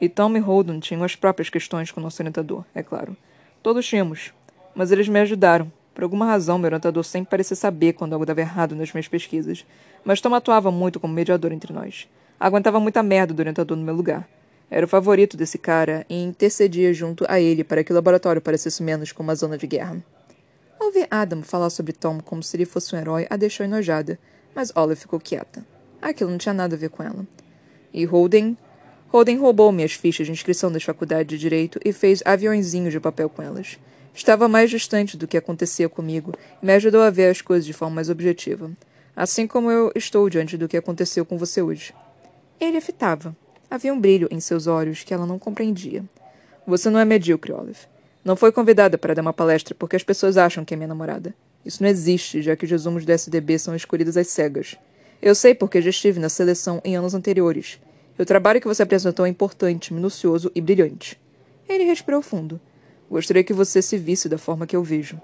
[0.00, 3.16] E Tom e Holden tinham as próprias questões com nosso orientador, é claro.
[3.62, 4.32] Todos tínhamos.
[4.74, 5.70] Mas eles me ajudaram.
[5.94, 9.64] Por alguma razão, meu orientador sempre parecia saber quando algo dava errado nas minhas pesquisas.
[10.04, 12.08] Mas Tom atuava muito como mediador entre nós.
[12.40, 14.28] Aguentava muita merda do orientador no meu lugar.
[14.70, 18.82] Era o favorito desse cara e intercedia junto a ele para que o laboratório parecesse
[18.82, 20.02] menos como uma zona de guerra.
[20.80, 24.18] Ao ver Adam falar sobre Tom como se ele fosse um herói, a deixou enojada,
[24.54, 25.73] mas Olive ficou quieta.
[26.04, 27.26] Aquilo não tinha nada a ver com ela.
[27.90, 28.58] E Holden?
[29.08, 33.30] Holden roubou minhas fichas de inscrição das faculdades de Direito e fez aviãozinhos de papel
[33.30, 33.78] com elas.
[34.14, 37.72] Estava mais distante do que acontecia comigo e me ajudou a ver as coisas de
[37.72, 38.70] forma mais objetiva.
[39.16, 41.94] Assim como eu estou diante do que aconteceu com você hoje.
[42.60, 43.34] Ele fitava.
[43.70, 46.04] Havia um brilho em seus olhos que ela não compreendia.
[46.66, 47.80] Você não é medíocre, Olive.
[48.22, 51.34] Não foi convidada para dar uma palestra porque as pessoas acham que é minha namorada.
[51.64, 54.76] Isso não existe, já que os resumos do SDB são escolhidos às cegas.
[55.20, 57.80] Eu sei porque já estive na seleção em anos anteriores.
[58.18, 61.18] O trabalho que você apresentou é importante, minucioso e brilhante.
[61.68, 62.60] Ele respirou fundo.
[63.10, 65.20] Gostaria que você se visse da forma que eu vejo.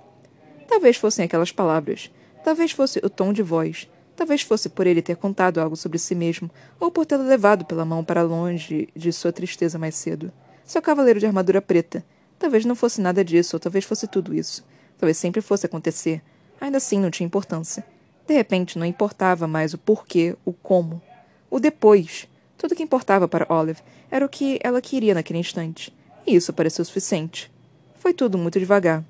[0.66, 2.11] Talvez fossem aquelas palavras.
[2.42, 3.88] Talvez fosse o tom de voz.
[4.16, 7.85] Talvez fosse por ele ter contado algo sobre si mesmo, ou por tê-lo levado pela
[7.85, 10.33] mão para longe de sua tristeza mais cedo.
[10.64, 12.05] Seu cavaleiro de armadura preta.
[12.38, 14.64] Talvez não fosse nada disso, ou talvez fosse tudo isso.
[14.98, 16.22] Talvez sempre fosse acontecer.
[16.61, 17.85] Ainda assim não tinha importância.
[18.30, 21.02] De repente, não importava mais o porquê, o como.
[21.50, 22.28] O depois.
[22.56, 25.92] Tudo que importava para Olive era o que ela queria naquele instante.
[26.24, 27.50] E isso pareceu suficiente.
[27.96, 29.02] Foi tudo muito devagar.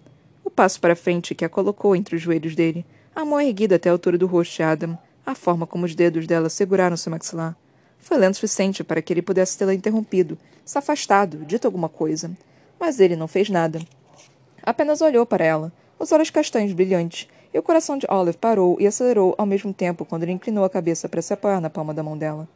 [0.43, 2.83] O passo para frente que a colocou entre os joelhos dele,
[3.15, 6.27] a mão erguida até a altura do rosto de Adam, a forma como os dedos
[6.27, 7.55] dela seguraram seu maxilar.
[7.99, 12.31] Foi lento o suficiente para que ele pudesse tê-la interrompido, se afastado, dito alguma coisa.
[12.81, 13.83] Mas ele não fez nada.
[14.63, 18.87] Apenas olhou para ela, os olhos castanhos brilhantes, e o coração de Olive parou e
[18.87, 22.03] acelerou ao mesmo tempo quando ele inclinou a cabeça para se apoiar na palma da
[22.03, 22.49] mão dela.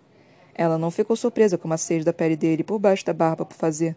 [0.55, 3.57] Ela não ficou surpresa com a sede da pele dele por baixo da barba por
[3.57, 3.97] fazer,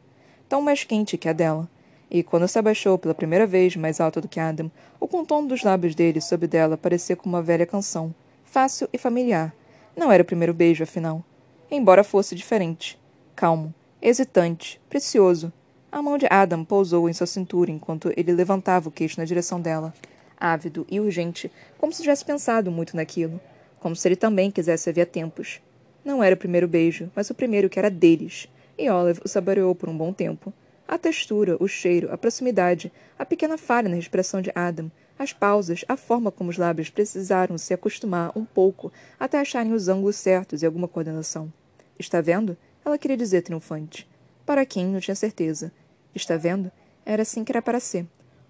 [0.50, 1.70] tão mais quente que a dela.
[2.10, 5.62] E quando se abaixou pela primeira vez mais alta do que Adam, o contorno dos
[5.62, 9.54] lábios dele sob dela parecia como uma velha canção, fácil e familiar.
[9.96, 11.24] Não era o primeiro beijo, afinal.
[11.70, 13.00] Embora fosse diferente.
[13.36, 15.52] Calmo, hesitante, precioso.
[15.92, 19.62] A mão de Adam pousou em sua cintura enquanto ele levantava o queixo na direção
[19.62, 19.94] dela
[20.38, 23.40] ávido e urgente, como se tivesse pensado muito naquilo,
[23.80, 25.62] como se ele também quisesse havia tempos.
[26.06, 28.48] Não era o primeiro beijo, mas o primeiro que era deles,
[28.78, 30.54] e Olive o saboreou por um bom tempo.
[30.88, 35.84] A textura, o cheiro, a proximidade, a pequena falha na respiração de Adam, as pausas,
[35.88, 40.62] a forma como os lábios precisaram se acostumar um pouco até acharem os ângulos certos
[40.62, 41.52] e alguma coordenação.
[41.98, 42.56] Está vendo?
[42.86, 44.08] Ela queria dizer triunfante.
[44.46, 45.72] Para quem não tinha certeza.
[46.14, 46.72] Está vendo?
[47.06, 48.06] Era assim que era para ser.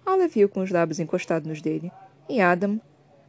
[0.08, 1.92] Olive viu com os lábios encostados nos dele.
[2.28, 2.80] E Adam?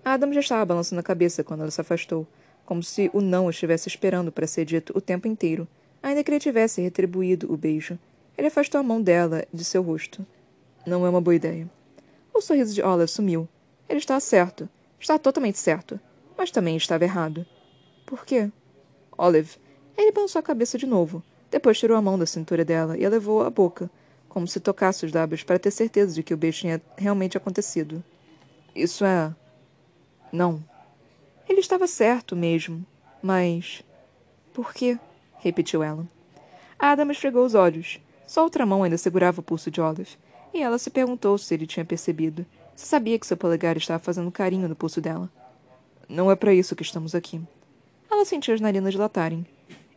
[0.04, 2.26] Adam já estava balançando a cabeça quando ela se afastou,
[2.66, 5.68] como se o não estivesse esperando para ser dito o tempo inteiro,
[6.02, 8.00] ainda que ele tivesse retribuído o beijo.
[8.38, 10.26] Ele afastou a mão dela de seu rosto.
[10.88, 11.70] Não é uma boa ideia.
[12.34, 13.50] O sorriso de Olive sumiu.
[13.90, 14.70] Ele estava certo.
[14.98, 16.00] Estava totalmente certo.
[16.38, 17.46] Mas também estava errado.
[18.06, 18.50] Por quê?
[19.18, 19.58] Olive.
[19.98, 21.22] Ele balançou a cabeça de novo.
[21.52, 23.90] Depois tirou a mão da cintura dela e a levou à boca,
[24.30, 28.04] como se tocasse os lábios para ter certeza de que o beijo tinha realmente acontecido.
[28.74, 29.34] Isso é.
[30.32, 30.64] Não.
[31.50, 32.86] Ele estava certo mesmo,
[33.22, 33.84] mas.
[34.54, 34.98] Por quê?
[35.40, 36.08] repetiu ela.
[36.78, 38.00] Adam esfregou os olhos.
[38.28, 40.18] Só outra mão ainda segurava o pulso de Olive,
[40.54, 42.46] e ela se perguntou se ele tinha percebido.
[42.76, 45.30] Se sabia que seu polegar estava fazendo carinho no pulso dela.
[46.08, 47.42] Não é para isso que estamos aqui.
[48.10, 49.46] Ela sentiu as narinas dilatarem.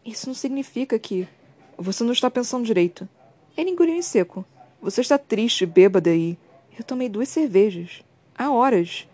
[0.04, 1.28] Isso não significa que.
[1.76, 3.08] Você não está pensando direito.
[3.56, 4.44] Ele engoliu em seco.
[4.80, 6.36] Você está triste, bêbada e.
[6.78, 8.02] Eu tomei duas cervejas.
[8.36, 9.06] Há horas.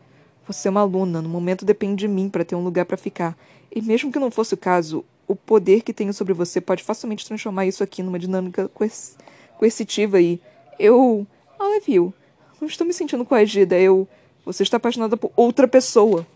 [0.46, 3.36] Você é uma aluna, no momento depende de mim para ter um lugar para ficar.
[3.70, 7.26] E mesmo que não fosse o caso, o poder que tenho sobre você pode facilmente
[7.26, 8.70] transformar isso aqui numa dinâmica
[9.58, 10.40] coercitiva e.
[10.78, 11.26] Eu.
[11.60, 12.14] Ela viu.
[12.60, 13.78] Não estou me sentindo coagida.
[13.78, 14.08] Eu.
[14.44, 16.26] Você está apaixonada por outra pessoa.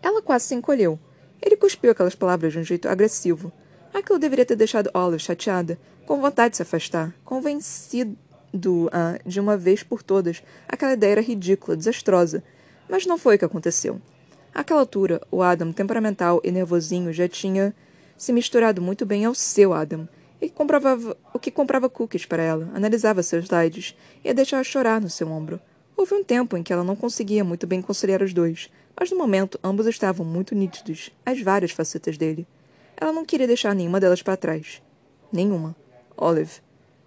[0.00, 0.98] Ela quase se encolheu.
[1.42, 3.50] Ele cuspiu aquelas palavras de um jeito agressivo.
[3.94, 8.18] Aquilo deveria ter deixado Olive chateada, com vontade de se afastar, convencido
[8.90, 12.42] a, de uma vez por todas, aquela ideia era ridícula, desastrosa.
[12.88, 14.02] Mas não foi o que aconteceu.
[14.52, 17.72] Àquela altura, o Adam, temperamental e nervosinho, já tinha
[18.18, 20.08] se misturado muito bem ao seu Adam,
[20.40, 25.00] e comprovava, o que comprava cookies para ela, analisava seus slides e a deixava chorar
[25.00, 25.60] no seu ombro.
[25.96, 29.16] Houve um tempo em que ela não conseguia muito bem conciliar os dois, mas no
[29.16, 32.44] momento ambos estavam muito nítidos, as várias facetas dele.
[32.96, 34.82] Ela não queria deixar nenhuma delas para trás.
[35.32, 35.74] Nenhuma.
[36.16, 36.60] Olive.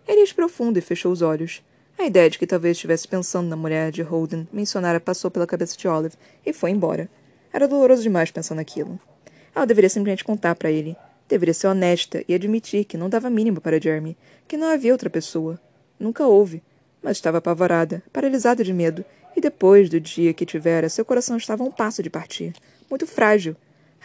[0.08, 1.64] Ele respirou fundo e fechou os olhos.
[1.98, 5.78] A ideia de que talvez estivesse pensando na mulher de Holden mencionara passou pela cabeça
[5.78, 7.10] de Olive e foi embora.
[7.52, 9.00] Era doloroso demais pensar naquilo.
[9.56, 10.96] Ela deveria simplesmente contar para ele.
[11.28, 14.16] Deveria ser honesta e admitir que não dava mínimo para Jeremy,
[14.48, 15.60] que não havia outra pessoa.
[16.00, 16.62] Nunca houve.
[17.02, 19.04] Mas estava apavorada, paralisada de medo,
[19.36, 22.54] e depois do dia que tivera, seu coração estava a um passo de partir.
[22.90, 23.56] Muito frágil.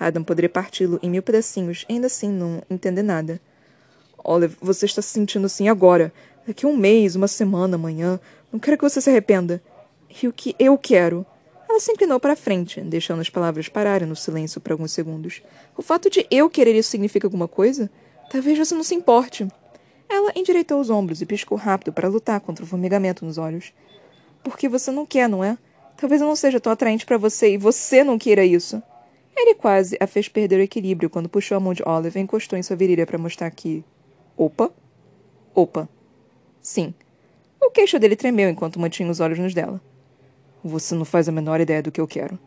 [0.07, 3.41] Adam poderia parti-lo em mil pedacinhos, ainda assim não entender nada.
[4.25, 6.13] Olive, você está se sentindo assim agora.
[6.47, 8.21] Daqui um mês, uma semana, amanhã.
[8.53, 9.63] Não quero que você se arrependa.
[10.23, 11.27] E o que eu quero?
[11.69, 15.43] Ela se inclinou para a frente, deixando as palavras pararem no silêncio por alguns segundos.
[15.77, 17.91] O fato de eu querer isso significa alguma coisa?
[18.31, 19.49] Talvez você não se importe.
[20.09, 23.73] Ela endireitou os ombros e piscou rápido para lutar contra o formigamento nos olhos.
[24.45, 25.57] Porque você não quer, não é?
[25.97, 28.83] Talvez eu não seja tão atraente para você e você não queira isso.
[29.37, 32.59] Ele quase a fez perder o equilíbrio quando puxou a mão de Olive e encostou
[32.59, 33.85] em sua virilha para mostrar que
[34.37, 34.73] Opa.
[35.55, 35.89] Opa.
[36.61, 36.95] Sim.
[37.61, 39.81] O queixo dele tremeu enquanto mantinha os olhos nos dela.
[40.65, 42.39] Você não faz a menor ideia do que eu quero.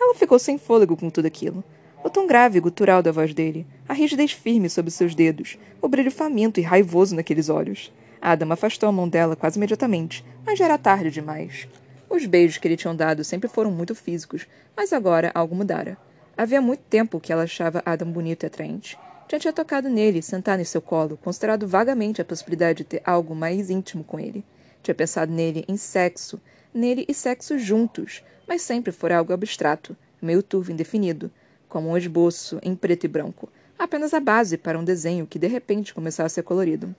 [0.00, 1.62] Ela ficou sem fôlego com tudo aquilo.
[2.02, 5.88] O tom grave e gutural da voz dele, a rigidez firme sob seus dedos, o
[5.88, 7.92] brilho faminto e raivoso naqueles olhos.
[8.20, 11.68] Adam afastou a mão dela quase imediatamente, mas já era tarde demais.
[12.08, 15.96] Os beijos que lhe tinham dado sempre foram muito físicos, mas agora algo mudara.
[16.40, 18.98] Havia muito tempo que ela achava Adam bonito e atraente.
[19.30, 23.34] Já tinha tocado nele, sentado em seu colo, considerado vagamente a possibilidade de ter algo
[23.34, 24.42] mais íntimo com ele.
[24.82, 26.40] Tinha pensado nele em sexo,
[26.72, 31.30] nele e sexo juntos, mas sempre fora algo abstrato, meio turvo indefinido,
[31.68, 33.46] como um esboço em preto e branco,
[33.78, 36.96] apenas a base para um desenho que de repente começava a ser colorido.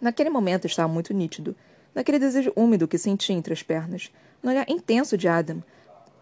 [0.00, 1.56] Naquele momento estava muito nítido,
[1.92, 5.60] naquele desejo úmido que sentia entre as pernas, no olhar intenso de Adam,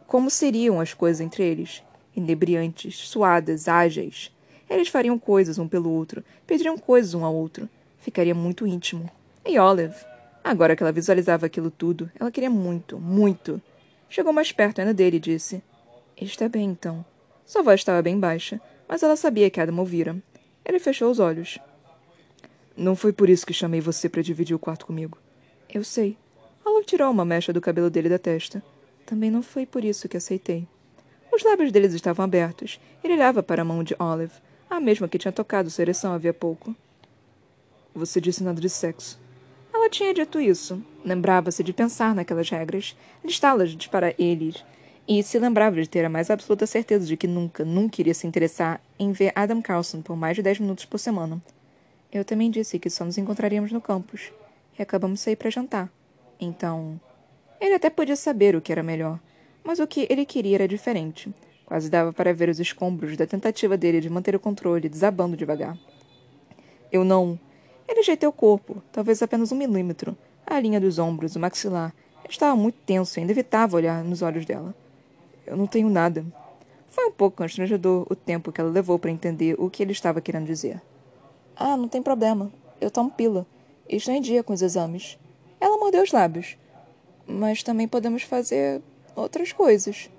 [0.06, 1.82] como seriam as coisas entre eles,
[2.14, 4.32] inebriantes, suadas, ágeis,
[4.68, 7.68] eles fariam coisas um pelo outro, pediriam coisas um ao outro.
[7.98, 9.10] Ficaria muito íntimo.
[9.44, 9.94] E Olive?
[10.44, 13.60] Agora que ela visualizava aquilo tudo, ela queria muito, muito.
[14.08, 15.62] Chegou mais perto ainda dele e disse:
[16.16, 17.04] Está bem, então.
[17.44, 20.16] Sua voz estava bem baixa, mas ela sabia que Adam ouvira.
[20.64, 21.58] Ele fechou os olhos.
[22.76, 25.18] Não foi por isso que chamei você para dividir o quarto comigo.
[25.72, 26.16] Eu sei.
[26.64, 28.62] Olive tirou uma mecha do cabelo dele da testa.
[29.06, 30.68] Também não foi por isso que aceitei.
[31.32, 32.80] Os lábios deles estavam abertos.
[33.02, 34.32] Ele olhava para a mão de Olive,
[34.68, 36.74] a mesma que tinha tocado sua ereção havia pouco.
[37.94, 39.18] Você disse nada de sexo.
[39.72, 40.82] Ela tinha dito isso.
[41.04, 44.64] Lembrava-se de pensar naquelas regras, listá-las para eles,
[45.06, 48.26] e se lembrava de ter a mais absoluta certeza de que nunca, nunca iria se
[48.26, 51.42] interessar em ver Adam Carlson por mais de dez minutos por semana.
[52.12, 54.32] Eu também disse que só nos encontraríamos no campus,
[54.78, 55.90] e acabamos de sair para jantar.
[56.38, 57.00] Então.
[57.60, 59.18] Ele até podia saber o que era melhor,
[59.68, 61.30] mas o que ele queria era diferente.
[61.66, 65.76] Quase dava para ver os escombros da tentativa dele de manter o controle desabando devagar.
[66.90, 67.38] Eu não.
[67.86, 70.16] Ele ajeitei o corpo, talvez apenas um milímetro.
[70.46, 71.94] A linha dos ombros, o maxilar.
[72.24, 74.74] Ele estava muito tenso e ainda evitava olhar nos olhos dela.
[75.46, 76.24] Eu não tenho nada.
[76.86, 80.22] Foi um pouco constrangedor o tempo que ela levou para entender o que ele estava
[80.22, 80.80] querendo dizer.
[81.54, 82.50] Ah, não tem problema.
[82.80, 83.46] Eu tomo pila.
[83.86, 85.18] Estou em dia com os exames.
[85.60, 86.56] Ela mordeu os lábios.
[87.26, 88.80] Mas também podemos fazer
[89.20, 90.10] outras coisas.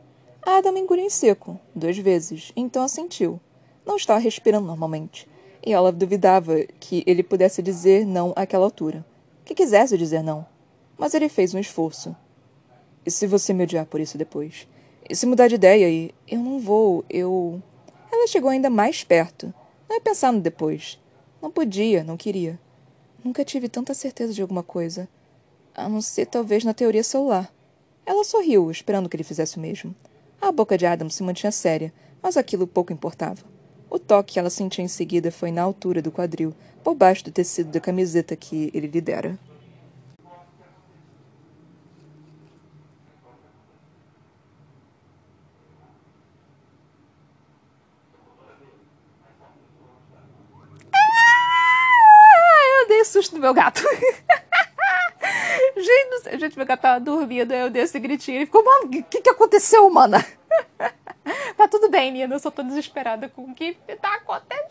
[0.41, 3.39] Adam engoliu em seco, duas vezes, então assentiu.
[3.85, 5.27] Não estava respirando normalmente,
[5.65, 9.05] e ela duvidava que ele pudesse dizer não àquela altura.
[9.43, 10.45] que quisesse dizer não.
[10.97, 12.15] Mas ele fez um esforço.
[13.05, 14.67] E se você me odiar por isso depois?
[15.09, 16.13] E se mudar de ideia e.
[16.27, 17.61] Eu não vou, eu.
[18.11, 19.51] Ela chegou ainda mais perto.
[19.89, 20.99] Não é pensar no depois.
[21.41, 22.59] Não podia, não queria.
[23.23, 25.09] Nunca tive tanta certeza de alguma coisa.
[25.73, 27.51] A não ser talvez na teoria celular.
[28.05, 29.95] Ela sorriu, esperando que ele fizesse o mesmo.
[30.41, 33.43] A boca de Adam se mantinha séria, mas aquilo pouco importava.
[33.89, 37.31] O toque que ela sentia em seguida foi na altura do quadril, por baixo do
[37.31, 39.37] tecido da camiseta que ele lhe dera.
[50.93, 53.81] Ah, eu dei susto no meu gato.
[55.75, 58.37] gente, gente, meu gato tava dormindo, aí eu dei esse gritinho.
[58.37, 60.25] Ele ficou, mano, o que, que aconteceu, mana?
[61.57, 64.63] tá tudo bem, Nina, eu só tô desesperada com o que tá acontecendo.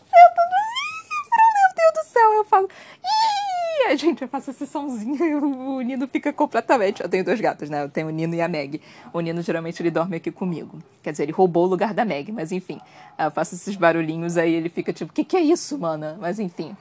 [1.31, 2.69] Meu Deus do céu, eu falo.
[3.03, 3.97] Ih!
[3.97, 7.01] Gente, eu faço esse somzinho e o Nino fica completamente.
[7.01, 7.83] Eu tenho dois gatos, né?
[7.83, 8.81] Eu tenho o Nino e a Meg.
[9.13, 10.79] O Nino geralmente ele dorme aqui comigo.
[11.01, 12.79] Quer dizer, ele roubou o lugar da Meg, mas enfim.
[13.17, 16.17] Eu faço esses barulhinhos aí, ele fica tipo, o que, que é isso, mana?
[16.19, 16.75] Mas enfim.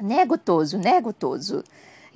[0.00, 1.62] Né, gotoso, né, gotoso?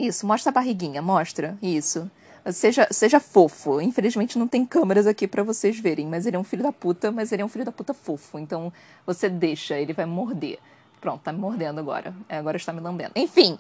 [0.06, 1.58] Isso, mostra a barriguinha, mostra.
[1.62, 2.10] Isso.
[2.46, 3.80] Seja, seja fofo.
[3.80, 7.10] Infelizmente não tem câmeras aqui para vocês verem, mas ele é um filho da puta,
[7.10, 8.38] mas ele é um filho da puta fofo.
[8.38, 8.72] Então
[9.06, 10.58] você deixa, ele vai morder.
[11.00, 12.14] Pronto, tá me mordendo agora.
[12.28, 13.12] É, agora está me lambendo.
[13.14, 13.58] Enfim,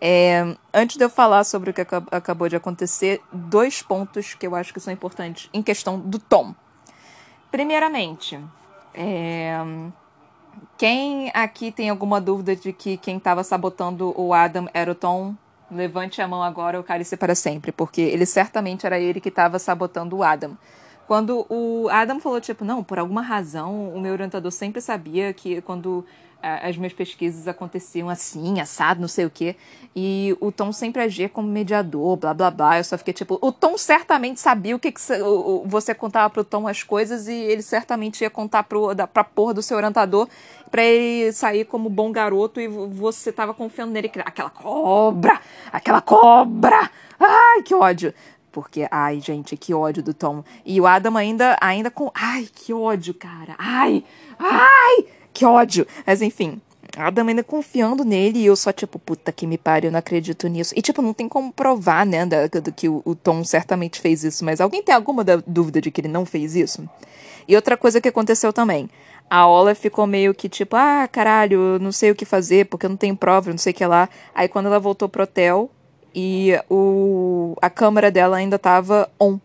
[0.00, 4.54] é, antes de eu falar sobre o que acabou de acontecer, dois pontos que eu
[4.54, 6.54] acho que são importantes em questão do Tom.
[7.50, 8.40] Primeiramente,
[8.94, 9.58] é,
[10.78, 15.34] quem aqui tem alguma dúvida de que quem estava sabotando o Adam era o Tom?
[15.70, 19.58] Levante a mão agora, o cálice para sempre, porque ele certamente era ele que estava
[19.58, 20.56] sabotando o Adam.
[21.06, 25.60] Quando o Adam falou, tipo, não, por alguma razão, o meu orientador sempre sabia que
[25.62, 26.04] quando
[26.42, 29.56] as minhas pesquisas aconteciam assim, assado, não sei o quê.
[29.94, 32.78] E o Tom sempre agia como mediador, blá blá blá.
[32.78, 35.00] Eu só fiquei tipo, o Tom certamente sabia o que, que
[35.64, 39.54] você contava pro Tom as coisas e ele certamente ia contar pro, da, pra porra
[39.54, 40.28] do seu orientador
[40.70, 44.10] para ele sair como bom garoto e você tava confiando nele.
[44.24, 45.40] Aquela cobra!
[45.72, 46.90] Aquela cobra!
[47.18, 48.14] Ai, que ódio!
[48.52, 50.42] Porque, ai, gente, que ódio do Tom.
[50.64, 52.10] E o Adam ainda, ainda com.
[52.14, 53.54] Ai, que ódio, cara.
[53.56, 54.04] Ai!
[54.38, 55.06] Ai!
[55.32, 55.86] Que ódio!
[56.06, 56.60] Mas enfim,
[56.96, 60.48] Adam ainda confiando nele e eu só, tipo, puta que me pariu, eu não acredito
[60.48, 60.74] nisso.
[60.76, 64.24] E, tipo, não tem como provar, né, da, do que o, o, Tom certamente fez
[64.24, 66.88] isso, mas alguém tem alguma dúvida de que ele não fez isso?
[67.46, 68.88] E outra coisa que aconteceu também.
[69.28, 72.90] A Ola ficou meio que tipo, ah, caralho, não sei o que fazer porque eu
[72.90, 74.08] não tenho prova, não sei o que lá.
[74.34, 75.70] Aí quando ela voltou pro hotel
[76.12, 79.38] e o, a câmera dela ainda tava on.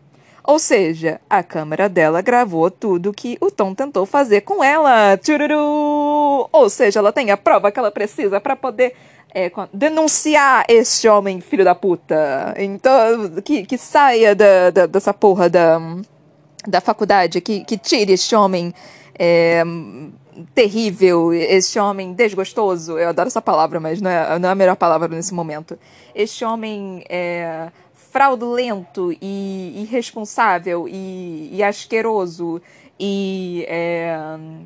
[0.46, 5.16] Ou seja, a câmera dela gravou tudo que o Tom tentou fazer com ela.
[5.16, 6.48] Tchururu!
[6.52, 8.94] Ou seja, ela tem a prova que ela precisa para poder
[9.34, 12.54] é, denunciar esse homem filho da puta.
[12.56, 15.80] Então, que, que saia da, da, dessa porra da,
[16.66, 18.72] da faculdade, que, que tire esse homem
[19.18, 19.64] é,
[20.54, 22.98] terrível, esse homem desgostoso.
[22.98, 25.78] Eu adoro essa palavra, mas não é, não é a melhor palavra nesse momento.
[26.14, 27.68] Este homem é,
[28.16, 32.62] fraudulento e irresponsável e, e asqueroso
[32.98, 33.66] e.
[33.68, 34.16] É,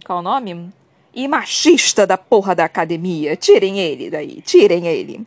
[0.06, 0.70] qual o nome?
[1.12, 3.34] E machista da porra da academia.
[3.34, 5.26] Tirem ele daí, tirem ele.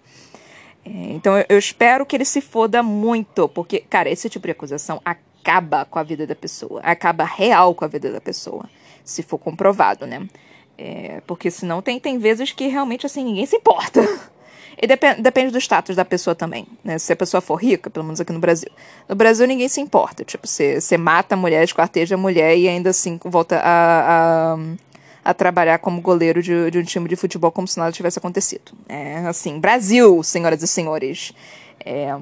[0.86, 4.52] É, então eu, eu espero que ele se foda muito, porque, cara, esse tipo de
[4.52, 8.70] acusação acaba com a vida da pessoa, acaba real com a vida da pessoa,
[9.04, 10.26] se for comprovado, né?
[10.78, 14.02] É, porque senão tem, tem vezes que realmente assim ninguém se importa.
[14.82, 16.98] E depend, depende do status da pessoa também, né?
[16.98, 18.70] Se a pessoa for rica, pelo menos aqui no Brasil.
[19.08, 20.24] No Brasil ninguém se importa.
[20.24, 24.58] Tipo, você, você mata a mulher, esquarteja a mulher e ainda assim volta a, a,
[25.24, 28.72] a trabalhar como goleiro de, de, um time de futebol como se nada tivesse acontecido.
[28.90, 31.34] É assim, Brasil, senhoras e senhores.
[31.86, 32.16] É,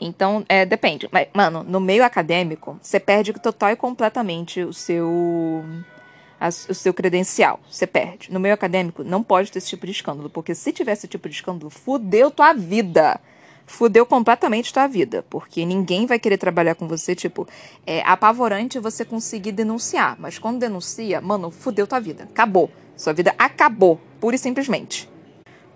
[0.00, 1.08] então, é, depende.
[1.10, 5.64] Mas, mano, no meio acadêmico, você perde total e completamente o seu
[6.68, 7.60] o seu credencial.
[7.70, 8.32] Você perde.
[8.32, 11.28] No meio acadêmico, não pode ter esse tipo de escândalo, porque se tivesse esse tipo
[11.28, 13.20] de escândalo, fudeu tua vida.
[13.66, 17.48] Fudeu completamente tua vida, porque ninguém vai querer trabalhar com você, tipo,
[17.84, 22.70] é apavorante você conseguir denunciar, mas quando denuncia, mano, fudeu tua vida, acabou.
[22.96, 25.08] Sua vida acabou, pura e simplesmente.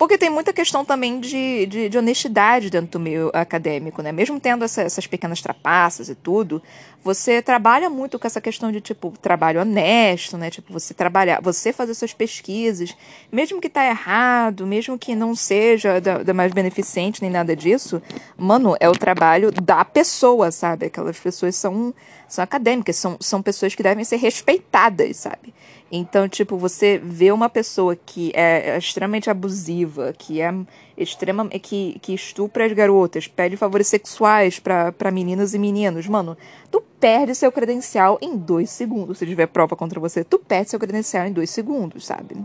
[0.01, 4.11] Porque tem muita questão também de, de, de, honestidade dentro do meio acadêmico, né?
[4.11, 6.63] Mesmo tendo essa, essas pequenas trapaças e tudo,
[7.03, 10.51] você trabalha muito com essa questão de, tipo, trabalho honesto, né?
[10.51, 12.95] Tipo, você trabalhar, você fazer suas pesquisas,
[13.33, 18.03] mesmo que tá errado, mesmo que não seja da, da mais beneficente nem nada disso,
[18.37, 20.87] mano, é o trabalho da pessoa, sabe?
[20.87, 21.95] Aquelas pessoas são,
[22.29, 25.55] são acadêmicas, são, são pessoas que devem ser respeitadas, sabe?
[25.93, 30.55] Então, tipo, você vê uma pessoa que é extremamente abusiva, que é
[31.03, 36.37] extrema, que, que estupra as garotas, pede favores sexuais para meninas e meninos, mano,
[36.71, 39.19] tu perde seu credencial em dois segundos.
[39.19, 42.37] Se tiver prova contra você, tu perde seu credencial em dois segundos, sabe?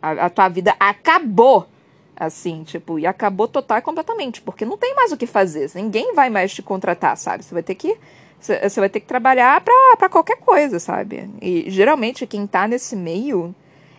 [0.00, 1.66] A, a tua vida acabou.
[2.16, 5.70] Assim, tipo, e acabou total e completamente, porque não tem mais o que fazer.
[5.74, 7.42] Ninguém vai mais te contratar, sabe?
[7.42, 7.96] Você vai ter que
[8.40, 11.28] você vai ter que trabalhar para qualquer coisa, sabe?
[11.42, 13.54] E geralmente quem tá nesse meio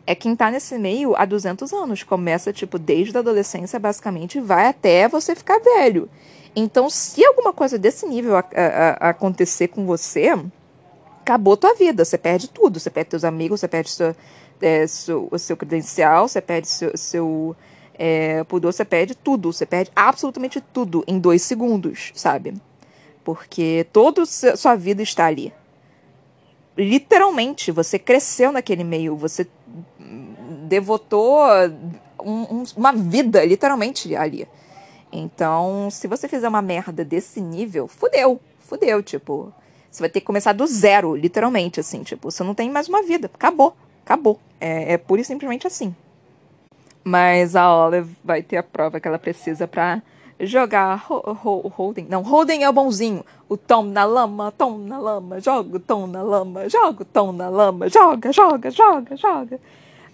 [0.05, 2.03] é quem tá nesse meio há 200 anos.
[2.03, 6.09] Começa, tipo, desde a adolescência, basicamente, vai até você ficar velho.
[6.55, 10.33] Então, se alguma coisa desse nível a, a, a acontecer com você,
[11.21, 12.03] acabou tua vida.
[12.03, 12.79] Você perde tudo.
[12.79, 13.91] Você perde teus amigos, você perde
[14.61, 17.55] é, seu, o seu credencial, você perde seu, seu
[17.93, 19.53] é, pudor, você perde tudo.
[19.53, 22.53] Você perde absolutamente tudo em dois segundos, sabe?
[23.23, 25.53] porque toda sua vida está ali.
[26.81, 29.47] Literalmente, você cresceu naquele meio, você
[30.67, 31.43] devotou
[32.19, 34.47] um, um, uma vida, literalmente, ali.
[35.11, 39.53] Então, se você fizer uma merda desse nível, fudeu, fudeu, tipo.
[39.91, 43.03] Você vai ter que começar do zero, literalmente, assim, tipo, você não tem mais uma
[43.03, 44.39] vida, acabou, acabou.
[44.59, 45.95] É, é pura e simplesmente assim.
[47.03, 50.01] Mas a Olive vai ter a prova que ela precisa pra
[50.45, 52.07] jogar Holden.
[52.09, 53.25] Não, Holden é o bonzinho.
[53.47, 57.31] O Tom na lama, Tom na lama, joga o Tom na lama, joga o Tom
[57.31, 59.59] na lama, joga, joga, joga, joga.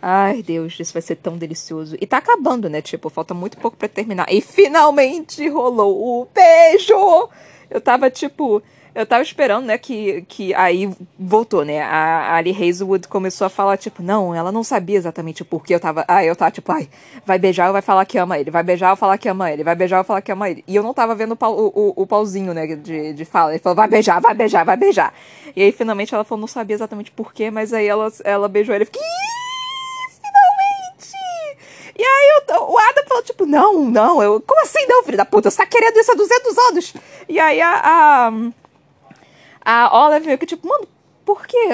[0.02, 1.98] Ai, Deus, isso vai ser tão delicioso.
[2.00, 2.82] E tá acabando, né?
[2.82, 4.28] Tipo, falta muito pouco para terminar.
[4.32, 7.30] E finalmente rolou o beijo!
[7.70, 8.62] Eu tava, tipo,
[8.98, 11.84] eu tava esperando, né, que, que aí voltou, né?
[11.84, 15.76] A, Ali Hazelwood começou a falar, tipo, não, ela não sabia exatamente o porquê.
[15.76, 16.90] Eu tava, ah, eu tava, tipo, ai,
[17.24, 19.64] vai beijar ou vai falar que ama ele, vai beijar ou falar que ama ele,
[19.64, 20.64] vai beijar ou falar que ama ele.
[20.68, 23.52] E eu não tava vendo o, pau, o, o, pauzinho, né, de, de fala.
[23.52, 25.14] Ele falou, vai beijar, vai beijar, vai beijar.
[25.56, 28.82] E aí, finalmente, ela falou, não sabia exatamente porquê, mas aí ela, ela beijou ele.
[28.82, 29.04] Eu fiquei,
[32.00, 34.40] e aí o Adam falou, tipo, não, não, eu.
[34.42, 35.50] Como assim não, filho da puta?
[35.50, 36.94] Você tá querendo isso há 200 anos?
[37.28, 38.32] E aí a, a,
[39.70, 40.88] a Olive meio que tipo, mano,
[41.26, 41.68] por quê?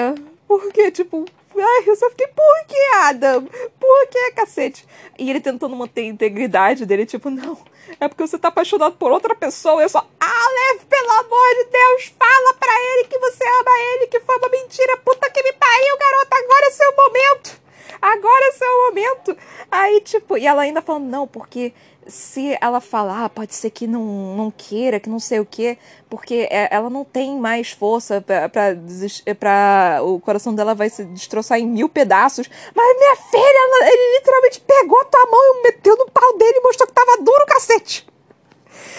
[0.48, 0.90] Por quê?
[0.90, 1.24] Tipo,
[1.56, 3.46] ai, eu só fiquei, por que, Adam?
[3.78, 4.84] Por que, cacete?
[5.16, 7.56] E ele tentando manter a integridade dele, tipo, não,
[8.00, 9.80] é porque você tá apaixonado por outra pessoa.
[9.80, 14.18] Eu só, Aleph, pelo amor de Deus, fala pra ele que você ama ele, que
[14.18, 14.96] foi uma mentira.
[14.96, 17.62] Puta que me pariu, garota, agora é seu momento.
[18.02, 19.38] Agora é seu momento.
[19.70, 21.72] Aí, tipo, e ela ainda falando, não, porque
[22.06, 25.78] se ela falar, pode ser que não, não queira, que não sei o quê,
[26.08, 31.66] porque é, ela não tem mais força para o coração dela vai se destroçar em
[31.66, 32.48] mil pedaços.
[32.74, 36.58] Mas minha filha, ela, ele literalmente pegou a tua mão e meteu no pau dele
[36.58, 38.06] e mostrou que tava duro, cacete.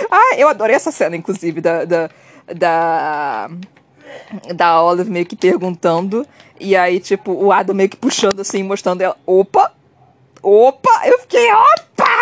[0.09, 2.09] Ah, eu adorei essa cena, inclusive, da, da,
[2.53, 3.49] da,
[4.53, 6.27] da Olive meio que perguntando,
[6.59, 9.71] e aí, tipo, o Adam meio que puxando assim, mostrando ela, opa,
[10.41, 12.14] opa, eu fiquei, opa!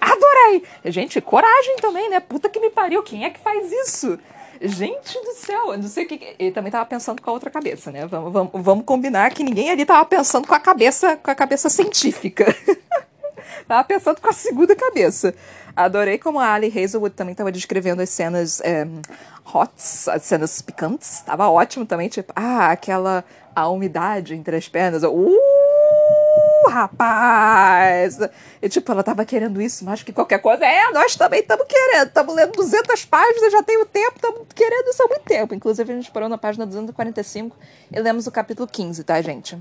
[0.00, 0.62] Adorei!
[0.86, 2.20] Gente, coragem também, né?
[2.20, 4.18] Puta que me pariu, quem é que faz isso?
[4.60, 6.34] Gente do céu, eu não sei o que.
[6.38, 8.06] Ele também tava pensando com a outra cabeça, né?
[8.06, 11.68] Vamos, vamos, vamos combinar que ninguém ali tava pensando com a cabeça, com a cabeça
[11.68, 12.44] científica.
[13.68, 15.34] tava pensando com a segunda cabeça.
[15.76, 18.84] Adorei como a Ali Hazelwood também tava descrevendo as cenas é,
[19.44, 21.20] hots, as cenas picantes.
[21.20, 25.04] Tava ótimo também, tipo, ah, aquela a umidade entre as pernas.
[25.04, 25.36] Uh!
[26.68, 28.18] Rapaz!
[28.60, 30.64] E tipo, ela tava querendo isso mais que qualquer coisa.
[30.64, 32.08] É, nós também estamos querendo.
[32.08, 35.54] Estamos lendo 200 páginas, já tem o tempo, estamos querendo isso há muito tempo.
[35.54, 37.56] Inclusive, a gente parou na página 245
[37.92, 39.58] e lemos o capítulo 15, tá, gente?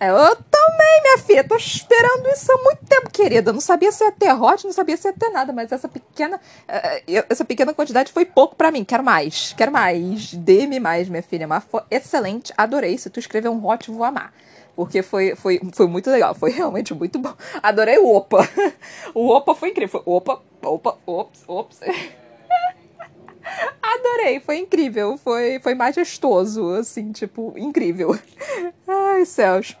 [0.00, 3.52] É, eu também, minha filha, tô esperando isso há muito tempo, querida.
[3.52, 6.36] Não sabia se ia ter hot, não sabia se ia ter nada, mas essa pequena,
[6.36, 8.84] uh, essa pequena quantidade foi pouco para mim.
[8.84, 10.32] Quero mais, quero mais.
[10.34, 11.48] Dê-me mais, minha filha.
[11.48, 12.96] Mas foi excelente, adorei.
[12.96, 14.32] Se tu escrever um hot, vou amar
[14.78, 17.34] porque foi, foi, foi muito legal, foi realmente muito bom.
[17.60, 18.48] Adorei o Opa.
[19.12, 19.88] O Opa foi incrível.
[19.88, 21.80] Foi opa, opa, ops, ops.
[23.82, 28.16] Adorei, foi incrível, foi, foi majestoso, assim, tipo, incrível.
[28.86, 29.76] Ai, céus.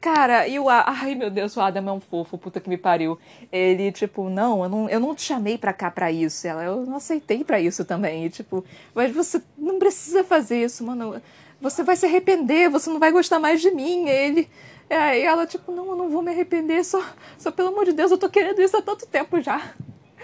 [0.00, 3.18] Cara, e o Ai, meu Deus, o Adam é um fofo, puta que me pariu.
[3.52, 6.46] Ele, tipo, não, eu não, eu não te chamei pra cá pra isso.
[6.46, 8.24] Ela, eu não aceitei pra isso também.
[8.24, 8.64] E, tipo,
[8.94, 11.20] mas você não precisa fazer isso, mano
[11.62, 14.08] você vai se arrepender, você não vai gostar mais de mim.
[14.08, 14.50] Ele.
[14.90, 17.02] É, e ela, tipo, não, eu não vou me arrepender, só,
[17.38, 19.72] só pelo amor de Deus, eu tô querendo isso há tanto tempo já.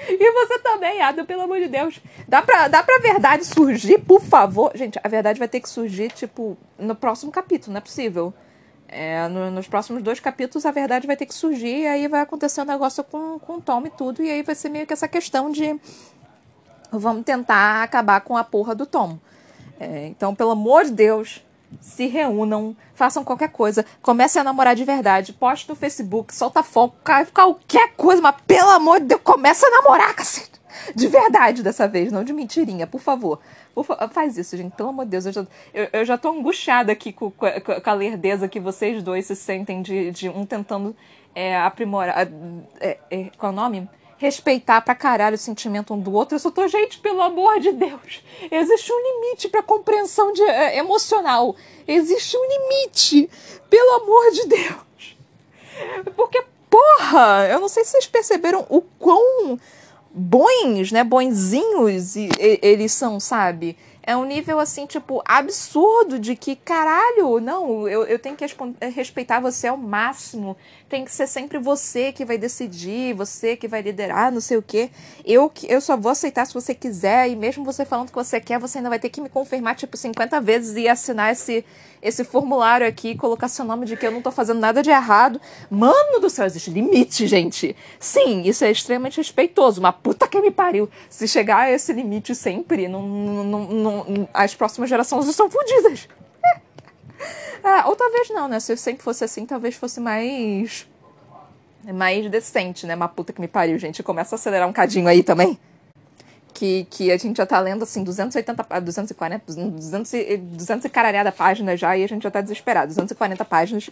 [0.08, 2.00] E você também, Ada, pelo amor de Deus.
[2.28, 4.70] Dá pra, dá pra verdade surgir, por favor?
[4.72, 8.32] Gente, a verdade vai ter que surgir, tipo, no próximo capítulo, não é possível.
[8.86, 12.20] É, no, nos próximos dois capítulos a verdade vai ter que surgir, e aí vai
[12.20, 14.92] acontecer um negócio com, com o Tom e tudo, e aí vai ser meio que
[14.92, 15.76] essa questão de.
[16.92, 19.18] Vamos tentar acabar com a porra do Tom.
[19.78, 21.44] É, então, pelo amor de Deus,
[21.80, 26.96] se reúnam, façam qualquer coisa, comecem a namorar de verdade, poste no Facebook, solta foto,
[27.32, 30.58] qualquer coisa, mas pelo amor de Deus, começa a namorar, cacete.
[30.94, 33.40] De verdade dessa vez, não de mentirinha, por favor.
[33.74, 35.26] Por fa faz isso, gente, pelo amor de Deus.
[35.26, 39.02] Eu já, eu, eu já tô angustiada aqui com, com, com, a lerdeza que vocês
[39.02, 40.96] dois se sentem de, de um tentando
[41.34, 42.28] é, aprimorar.
[42.80, 43.88] É, é, qual é o nome?
[44.18, 46.34] Respeitar pra caralho o sentimento um do outro.
[46.34, 48.22] Eu só tô, gente, pelo amor de Deus.
[48.50, 51.56] Existe um limite pra compreensão de, é, emocional.
[51.86, 53.30] Existe um limite.
[53.70, 55.16] Pelo amor de Deus.
[56.16, 59.58] Porque, porra, eu não sei se vocês perceberam o quão
[60.10, 63.76] bons, né, bonzinhos eles são, sabe?
[64.08, 68.46] É um nível assim, tipo, absurdo de que, caralho, não, eu, eu tenho que
[68.94, 70.56] respeitar você ao máximo
[70.88, 74.62] tem que ser sempre você que vai decidir, você que vai liderar, não sei o
[74.62, 74.90] quê.
[75.24, 78.58] Eu, eu só vou aceitar se você quiser, e mesmo você falando que você quer,
[78.58, 81.64] você ainda vai ter que me confirmar, tipo, 50 vezes e assinar esse,
[82.02, 85.40] esse formulário aqui, colocar seu nome de que eu não tô fazendo nada de errado.
[85.70, 87.76] Mano do céu, existe limite, gente.
[87.98, 90.88] Sim, isso é extremamente respeitoso, uma puta que me pariu.
[91.08, 96.08] Se chegar a esse limite sempre, não, não, não, as próximas gerações estão fodidas.
[97.64, 98.60] É, ou talvez não, né?
[98.60, 100.86] Se sempre fosse assim, talvez fosse mais.
[101.92, 102.94] mais decente, né?
[102.94, 104.02] Uma puta que me pariu, gente.
[104.02, 105.58] Começa a acelerar um cadinho aí também.
[106.58, 111.78] Que, que a gente já tá lendo assim 280, 240, 200, 200 e caralhada páginas
[111.78, 112.88] já e a gente já tá desesperado.
[112.88, 113.90] 240 páginas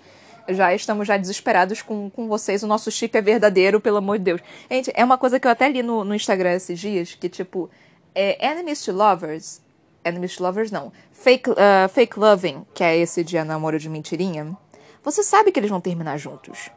[0.48, 2.64] já estamos já desesperados com, com vocês.
[2.64, 4.40] O nosso chip é verdadeiro, pelo amor de Deus.
[4.68, 7.70] Gente, é uma coisa que eu até li no, no Instagram esses dias, que tipo,
[8.14, 9.60] é, enemies to lovers
[10.06, 10.92] Enemies to Lovers não.
[11.10, 14.56] Fake, uh, fake Loving, que é esse de namoro de mentirinha.
[15.02, 16.70] Você sabe que eles vão terminar juntos.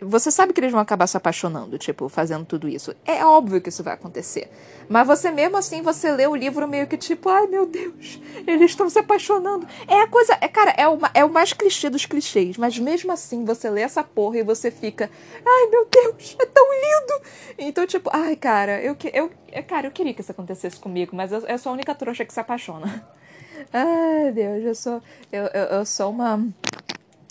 [0.00, 2.94] Você sabe que eles vão acabar se apaixonando, tipo, fazendo tudo isso.
[3.04, 4.50] É óbvio que isso vai acontecer.
[4.88, 8.72] Mas você mesmo assim, você lê o livro meio que tipo, ai meu Deus, eles
[8.72, 9.66] estão se apaixonando.
[9.86, 12.58] É a coisa, é, cara, é, uma, é o mais clichê dos clichês.
[12.58, 15.08] Mas mesmo assim, você lê essa porra e você fica,
[15.46, 17.22] ai meu Deus, é tão lindo.
[17.56, 21.30] Então, tipo, ai cara, eu, eu, é, cara, eu queria que isso acontecesse comigo, mas
[21.30, 23.06] eu, eu sou a única trouxa que se apaixona.
[23.72, 25.02] Ai, Deus, eu sou.
[25.32, 26.44] Eu, eu, eu sou uma.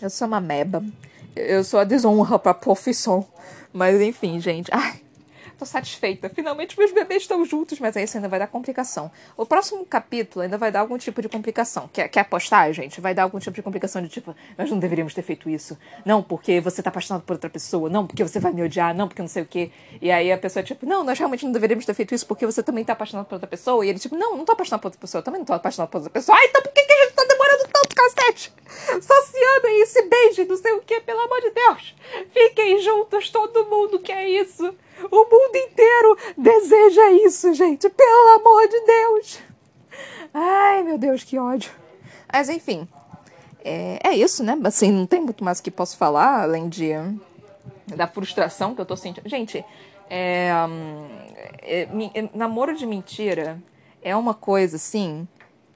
[0.02, 0.84] Eu sou uma meba.
[1.36, 3.26] Eu sou a desonra pra profissão.
[3.72, 4.70] Mas enfim, gente.
[4.72, 5.02] Ai,
[5.58, 6.30] tô satisfeita.
[6.30, 9.10] Finalmente meus bebês estão juntos, mas aí isso ainda vai dar complicação.
[9.36, 11.90] O próximo capítulo ainda vai dar algum tipo de complicação.
[11.92, 13.02] Quer, quer apostar, gente?
[13.02, 15.78] Vai dar algum tipo de complicação de tipo, nós não deveríamos ter feito isso.
[16.06, 17.90] Não, porque você tá apaixonado por outra pessoa.
[17.90, 18.94] Não, porque você vai me odiar.
[18.96, 19.72] Não, porque não sei o quê.
[20.02, 22.62] E aí a pessoa, tipo, não, nós realmente não deveríamos ter feito isso porque você
[22.62, 23.86] também tá apaixonado por outra pessoa.
[23.86, 25.20] E ele, tipo, não, não tô apaixonado por outra pessoa.
[25.20, 26.38] Eu também não tô apaixonado por outra pessoa.
[26.38, 28.54] Ah, então por que, que a gente tá demorando tanto, cacete?
[29.02, 29.84] Só se amem
[30.48, 31.96] não sei o quê, pelo amor de Deus.
[32.32, 34.76] Fiquem juntos, todo mundo quer isso.
[35.12, 37.90] O mundo inteiro deseja isso, gente.
[37.90, 39.40] Pelo amor de Deus.
[40.34, 41.72] Ai, meu Deus, que ódio.
[42.32, 42.88] Mas enfim,
[43.64, 44.58] é, é isso, né?
[44.64, 46.92] Assim, não tem muito mais que posso falar, além de
[47.96, 49.30] da frustração que eu tô sentindo.
[49.30, 49.64] Gente,
[50.10, 50.50] é,
[51.62, 51.82] é,
[52.14, 53.62] é, namoro de mentira
[54.02, 55.28] é uma coisa, assim,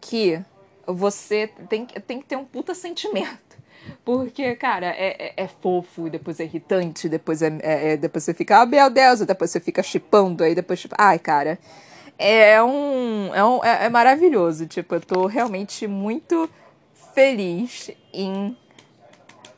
[0.02, 0.44] que
[0.88, 3.58] você tem, tem que ter um puta sentimento.
[4.04, 8.24] Porque, cara, é, é, é, fofo, e depois é irritante, depois é, é, é depois
[8.24, 11.60] você fica, ah, meu Deus, e depois você fica chipando, aí depois, tipo, ai, cara.
[12.18, 13.64] É um, é um.
[13.64, 14.66] É, é maravilhoso.
[14.66, 16.50] Tipo, eu tô realmente muito
[17.14, 18.58] feliz em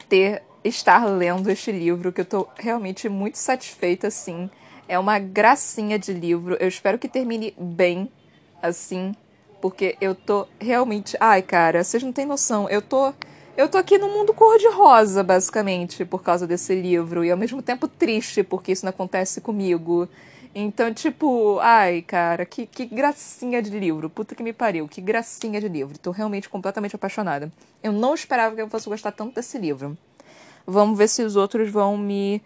[0.09, 4.49] ter estar lendo este livro, que eu tô realmente muito satisfeita, assim.
[4.87, 6.57] É uma gracinha de livro.
[6.59, 8.11] Eu espero que termine bem,
[8.61, 9.13] assim,
[9.61, 11.15] porque eu tô realmente.
[11.19, 12.69] Ai, cara, vocês não têm noção.
[12.69, 13.13] Eu tô
[13.59, 17.25] eu tô aqui no mundo cor-de-rosa, basicamente, por causa desse livro.
[17.25, 20.07] E ao mesmo tempo triste, porque isso não acontece comigo.
[20.55, 24.09] Então, tipo, ai, cara, que, que gracinha de livro.
[24.09, 25.97] Puta que me pariu, que gracinha de livro.
[25.99, 27.51] Tô realmente completamente apaixonada.
[27.83, 29.97] Eu não esperava que eu fosse gostar tanto desse livro.
[30.65, 32.41] Vamos ver se os outros vão me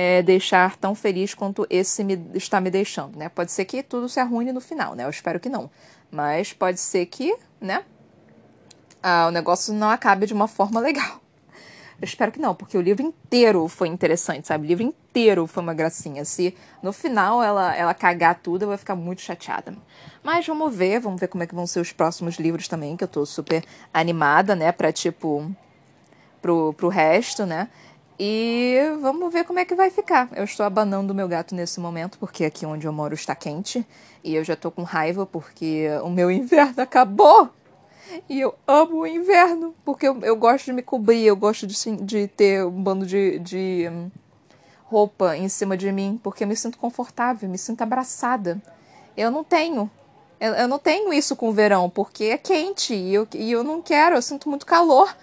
[0.00, 3.28] é, deixar tão feliz quanto esse me, está me deixando, né?
[3.28, 5.04] Pode ser que tudo se arruine no final, né?
[5.04, 5.68] Eu espero que não.
[6.08, 7.82] Mas pode ser que, né?
[9.02, 11.20] ah, o negócio não acabe de uma forma legal.
[12.00, 14.64] Eu espero que não, porque o livro inteiro foi interessante, sabe?
[14.64, 16.24] O livro inteiro foi uma gracinha.
[16.24, 19.74] Se no final ela, ela cagar tudo, eu vou ficar muito chateada.
[20.22, 23.02] Mas vamos ver, vamos ver como é que vão ser os próximos livros também, que
[23.02, 24.70] eu tô super animada, né?
[24.70, 25.50] Pra, tipo,
[26.40, 27.68] pro, pro resto, né?
[28.18, 30.28] E vamos ver como é que vai ficar.
[30.34, 33.86] Eu estou abanando o meu gato nesse momento, porque aqui onde eu moro está quente.
[34.24, 37.48] E eu já tô com raiva porque o meu inverno acabou.
[38.28, 41.96] E eu amo o inverno, porque eu, eu gosto de me cobrir, eu gosto de,
[41.96, 44.10] de ter um bando de, de hum,
[44.84, 48.60] roupa em cima de mim, porque eu me sinto confortável, me sinto abraçada.
[49.16, 49.90] Eu não tenho.
[50.40, 53.62] Eu, eu não tenho isso com o verão, porque é quente e eu, e eu
[53.62, 55.14] não quero, eu sinto muito calor.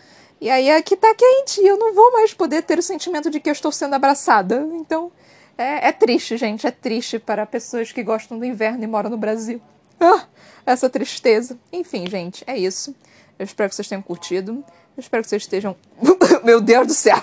[0.46, 3.40] E aí aqui tá quente e eu não vou mais poder ter o sentimento de
[3.40, 4.70] que eu estou sendo abraçada.
[4.74, 5.12] Então
[5.58, 9.18] é, é triste, gente, é triste para pessoas que gostam do inverno e moram no
[9.18, 9.60] Brasil.
[10.00, 10.28] Ah,
[10.64, 11.58] essa tristeza.
[11.74, 12.96] Enfim, gente, é isso.
[13.40, 14.64] Eu espero que vocês tenham curtido.
[14.96, 15.76] Eu espero que vocês estejam.
[16.46, 17.18] Meu Deus do céu!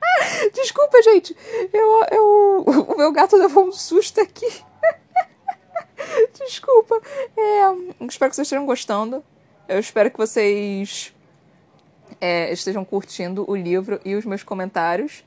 [0.54, 1.36] Desculpa, gente.
[1.74, 4.50] Eu, eu, o meu gato levou um susto aqui.
[6.42, 6.98] Desculpa.
[7.36, 9.22] É, espero que vocês estejam gostando.
[9.68, 11.12] Eu espero que vocês
[12.20, 15.24] é, estejam curtindo o livro e os meus comentários.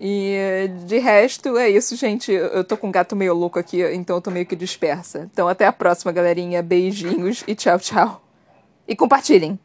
[0.00, 2.32] E de resto, é isso, gente.
[2.32, 5.28] Eu tô com um gato meio louco aqui, então eu tô meio que dispersa.
[5.32, 6.62] Então até a próxima, galerinha.
[6.62, 8.22] Beijinhos e tchau, tchau.
[8.86, 9.58] E compartilhem!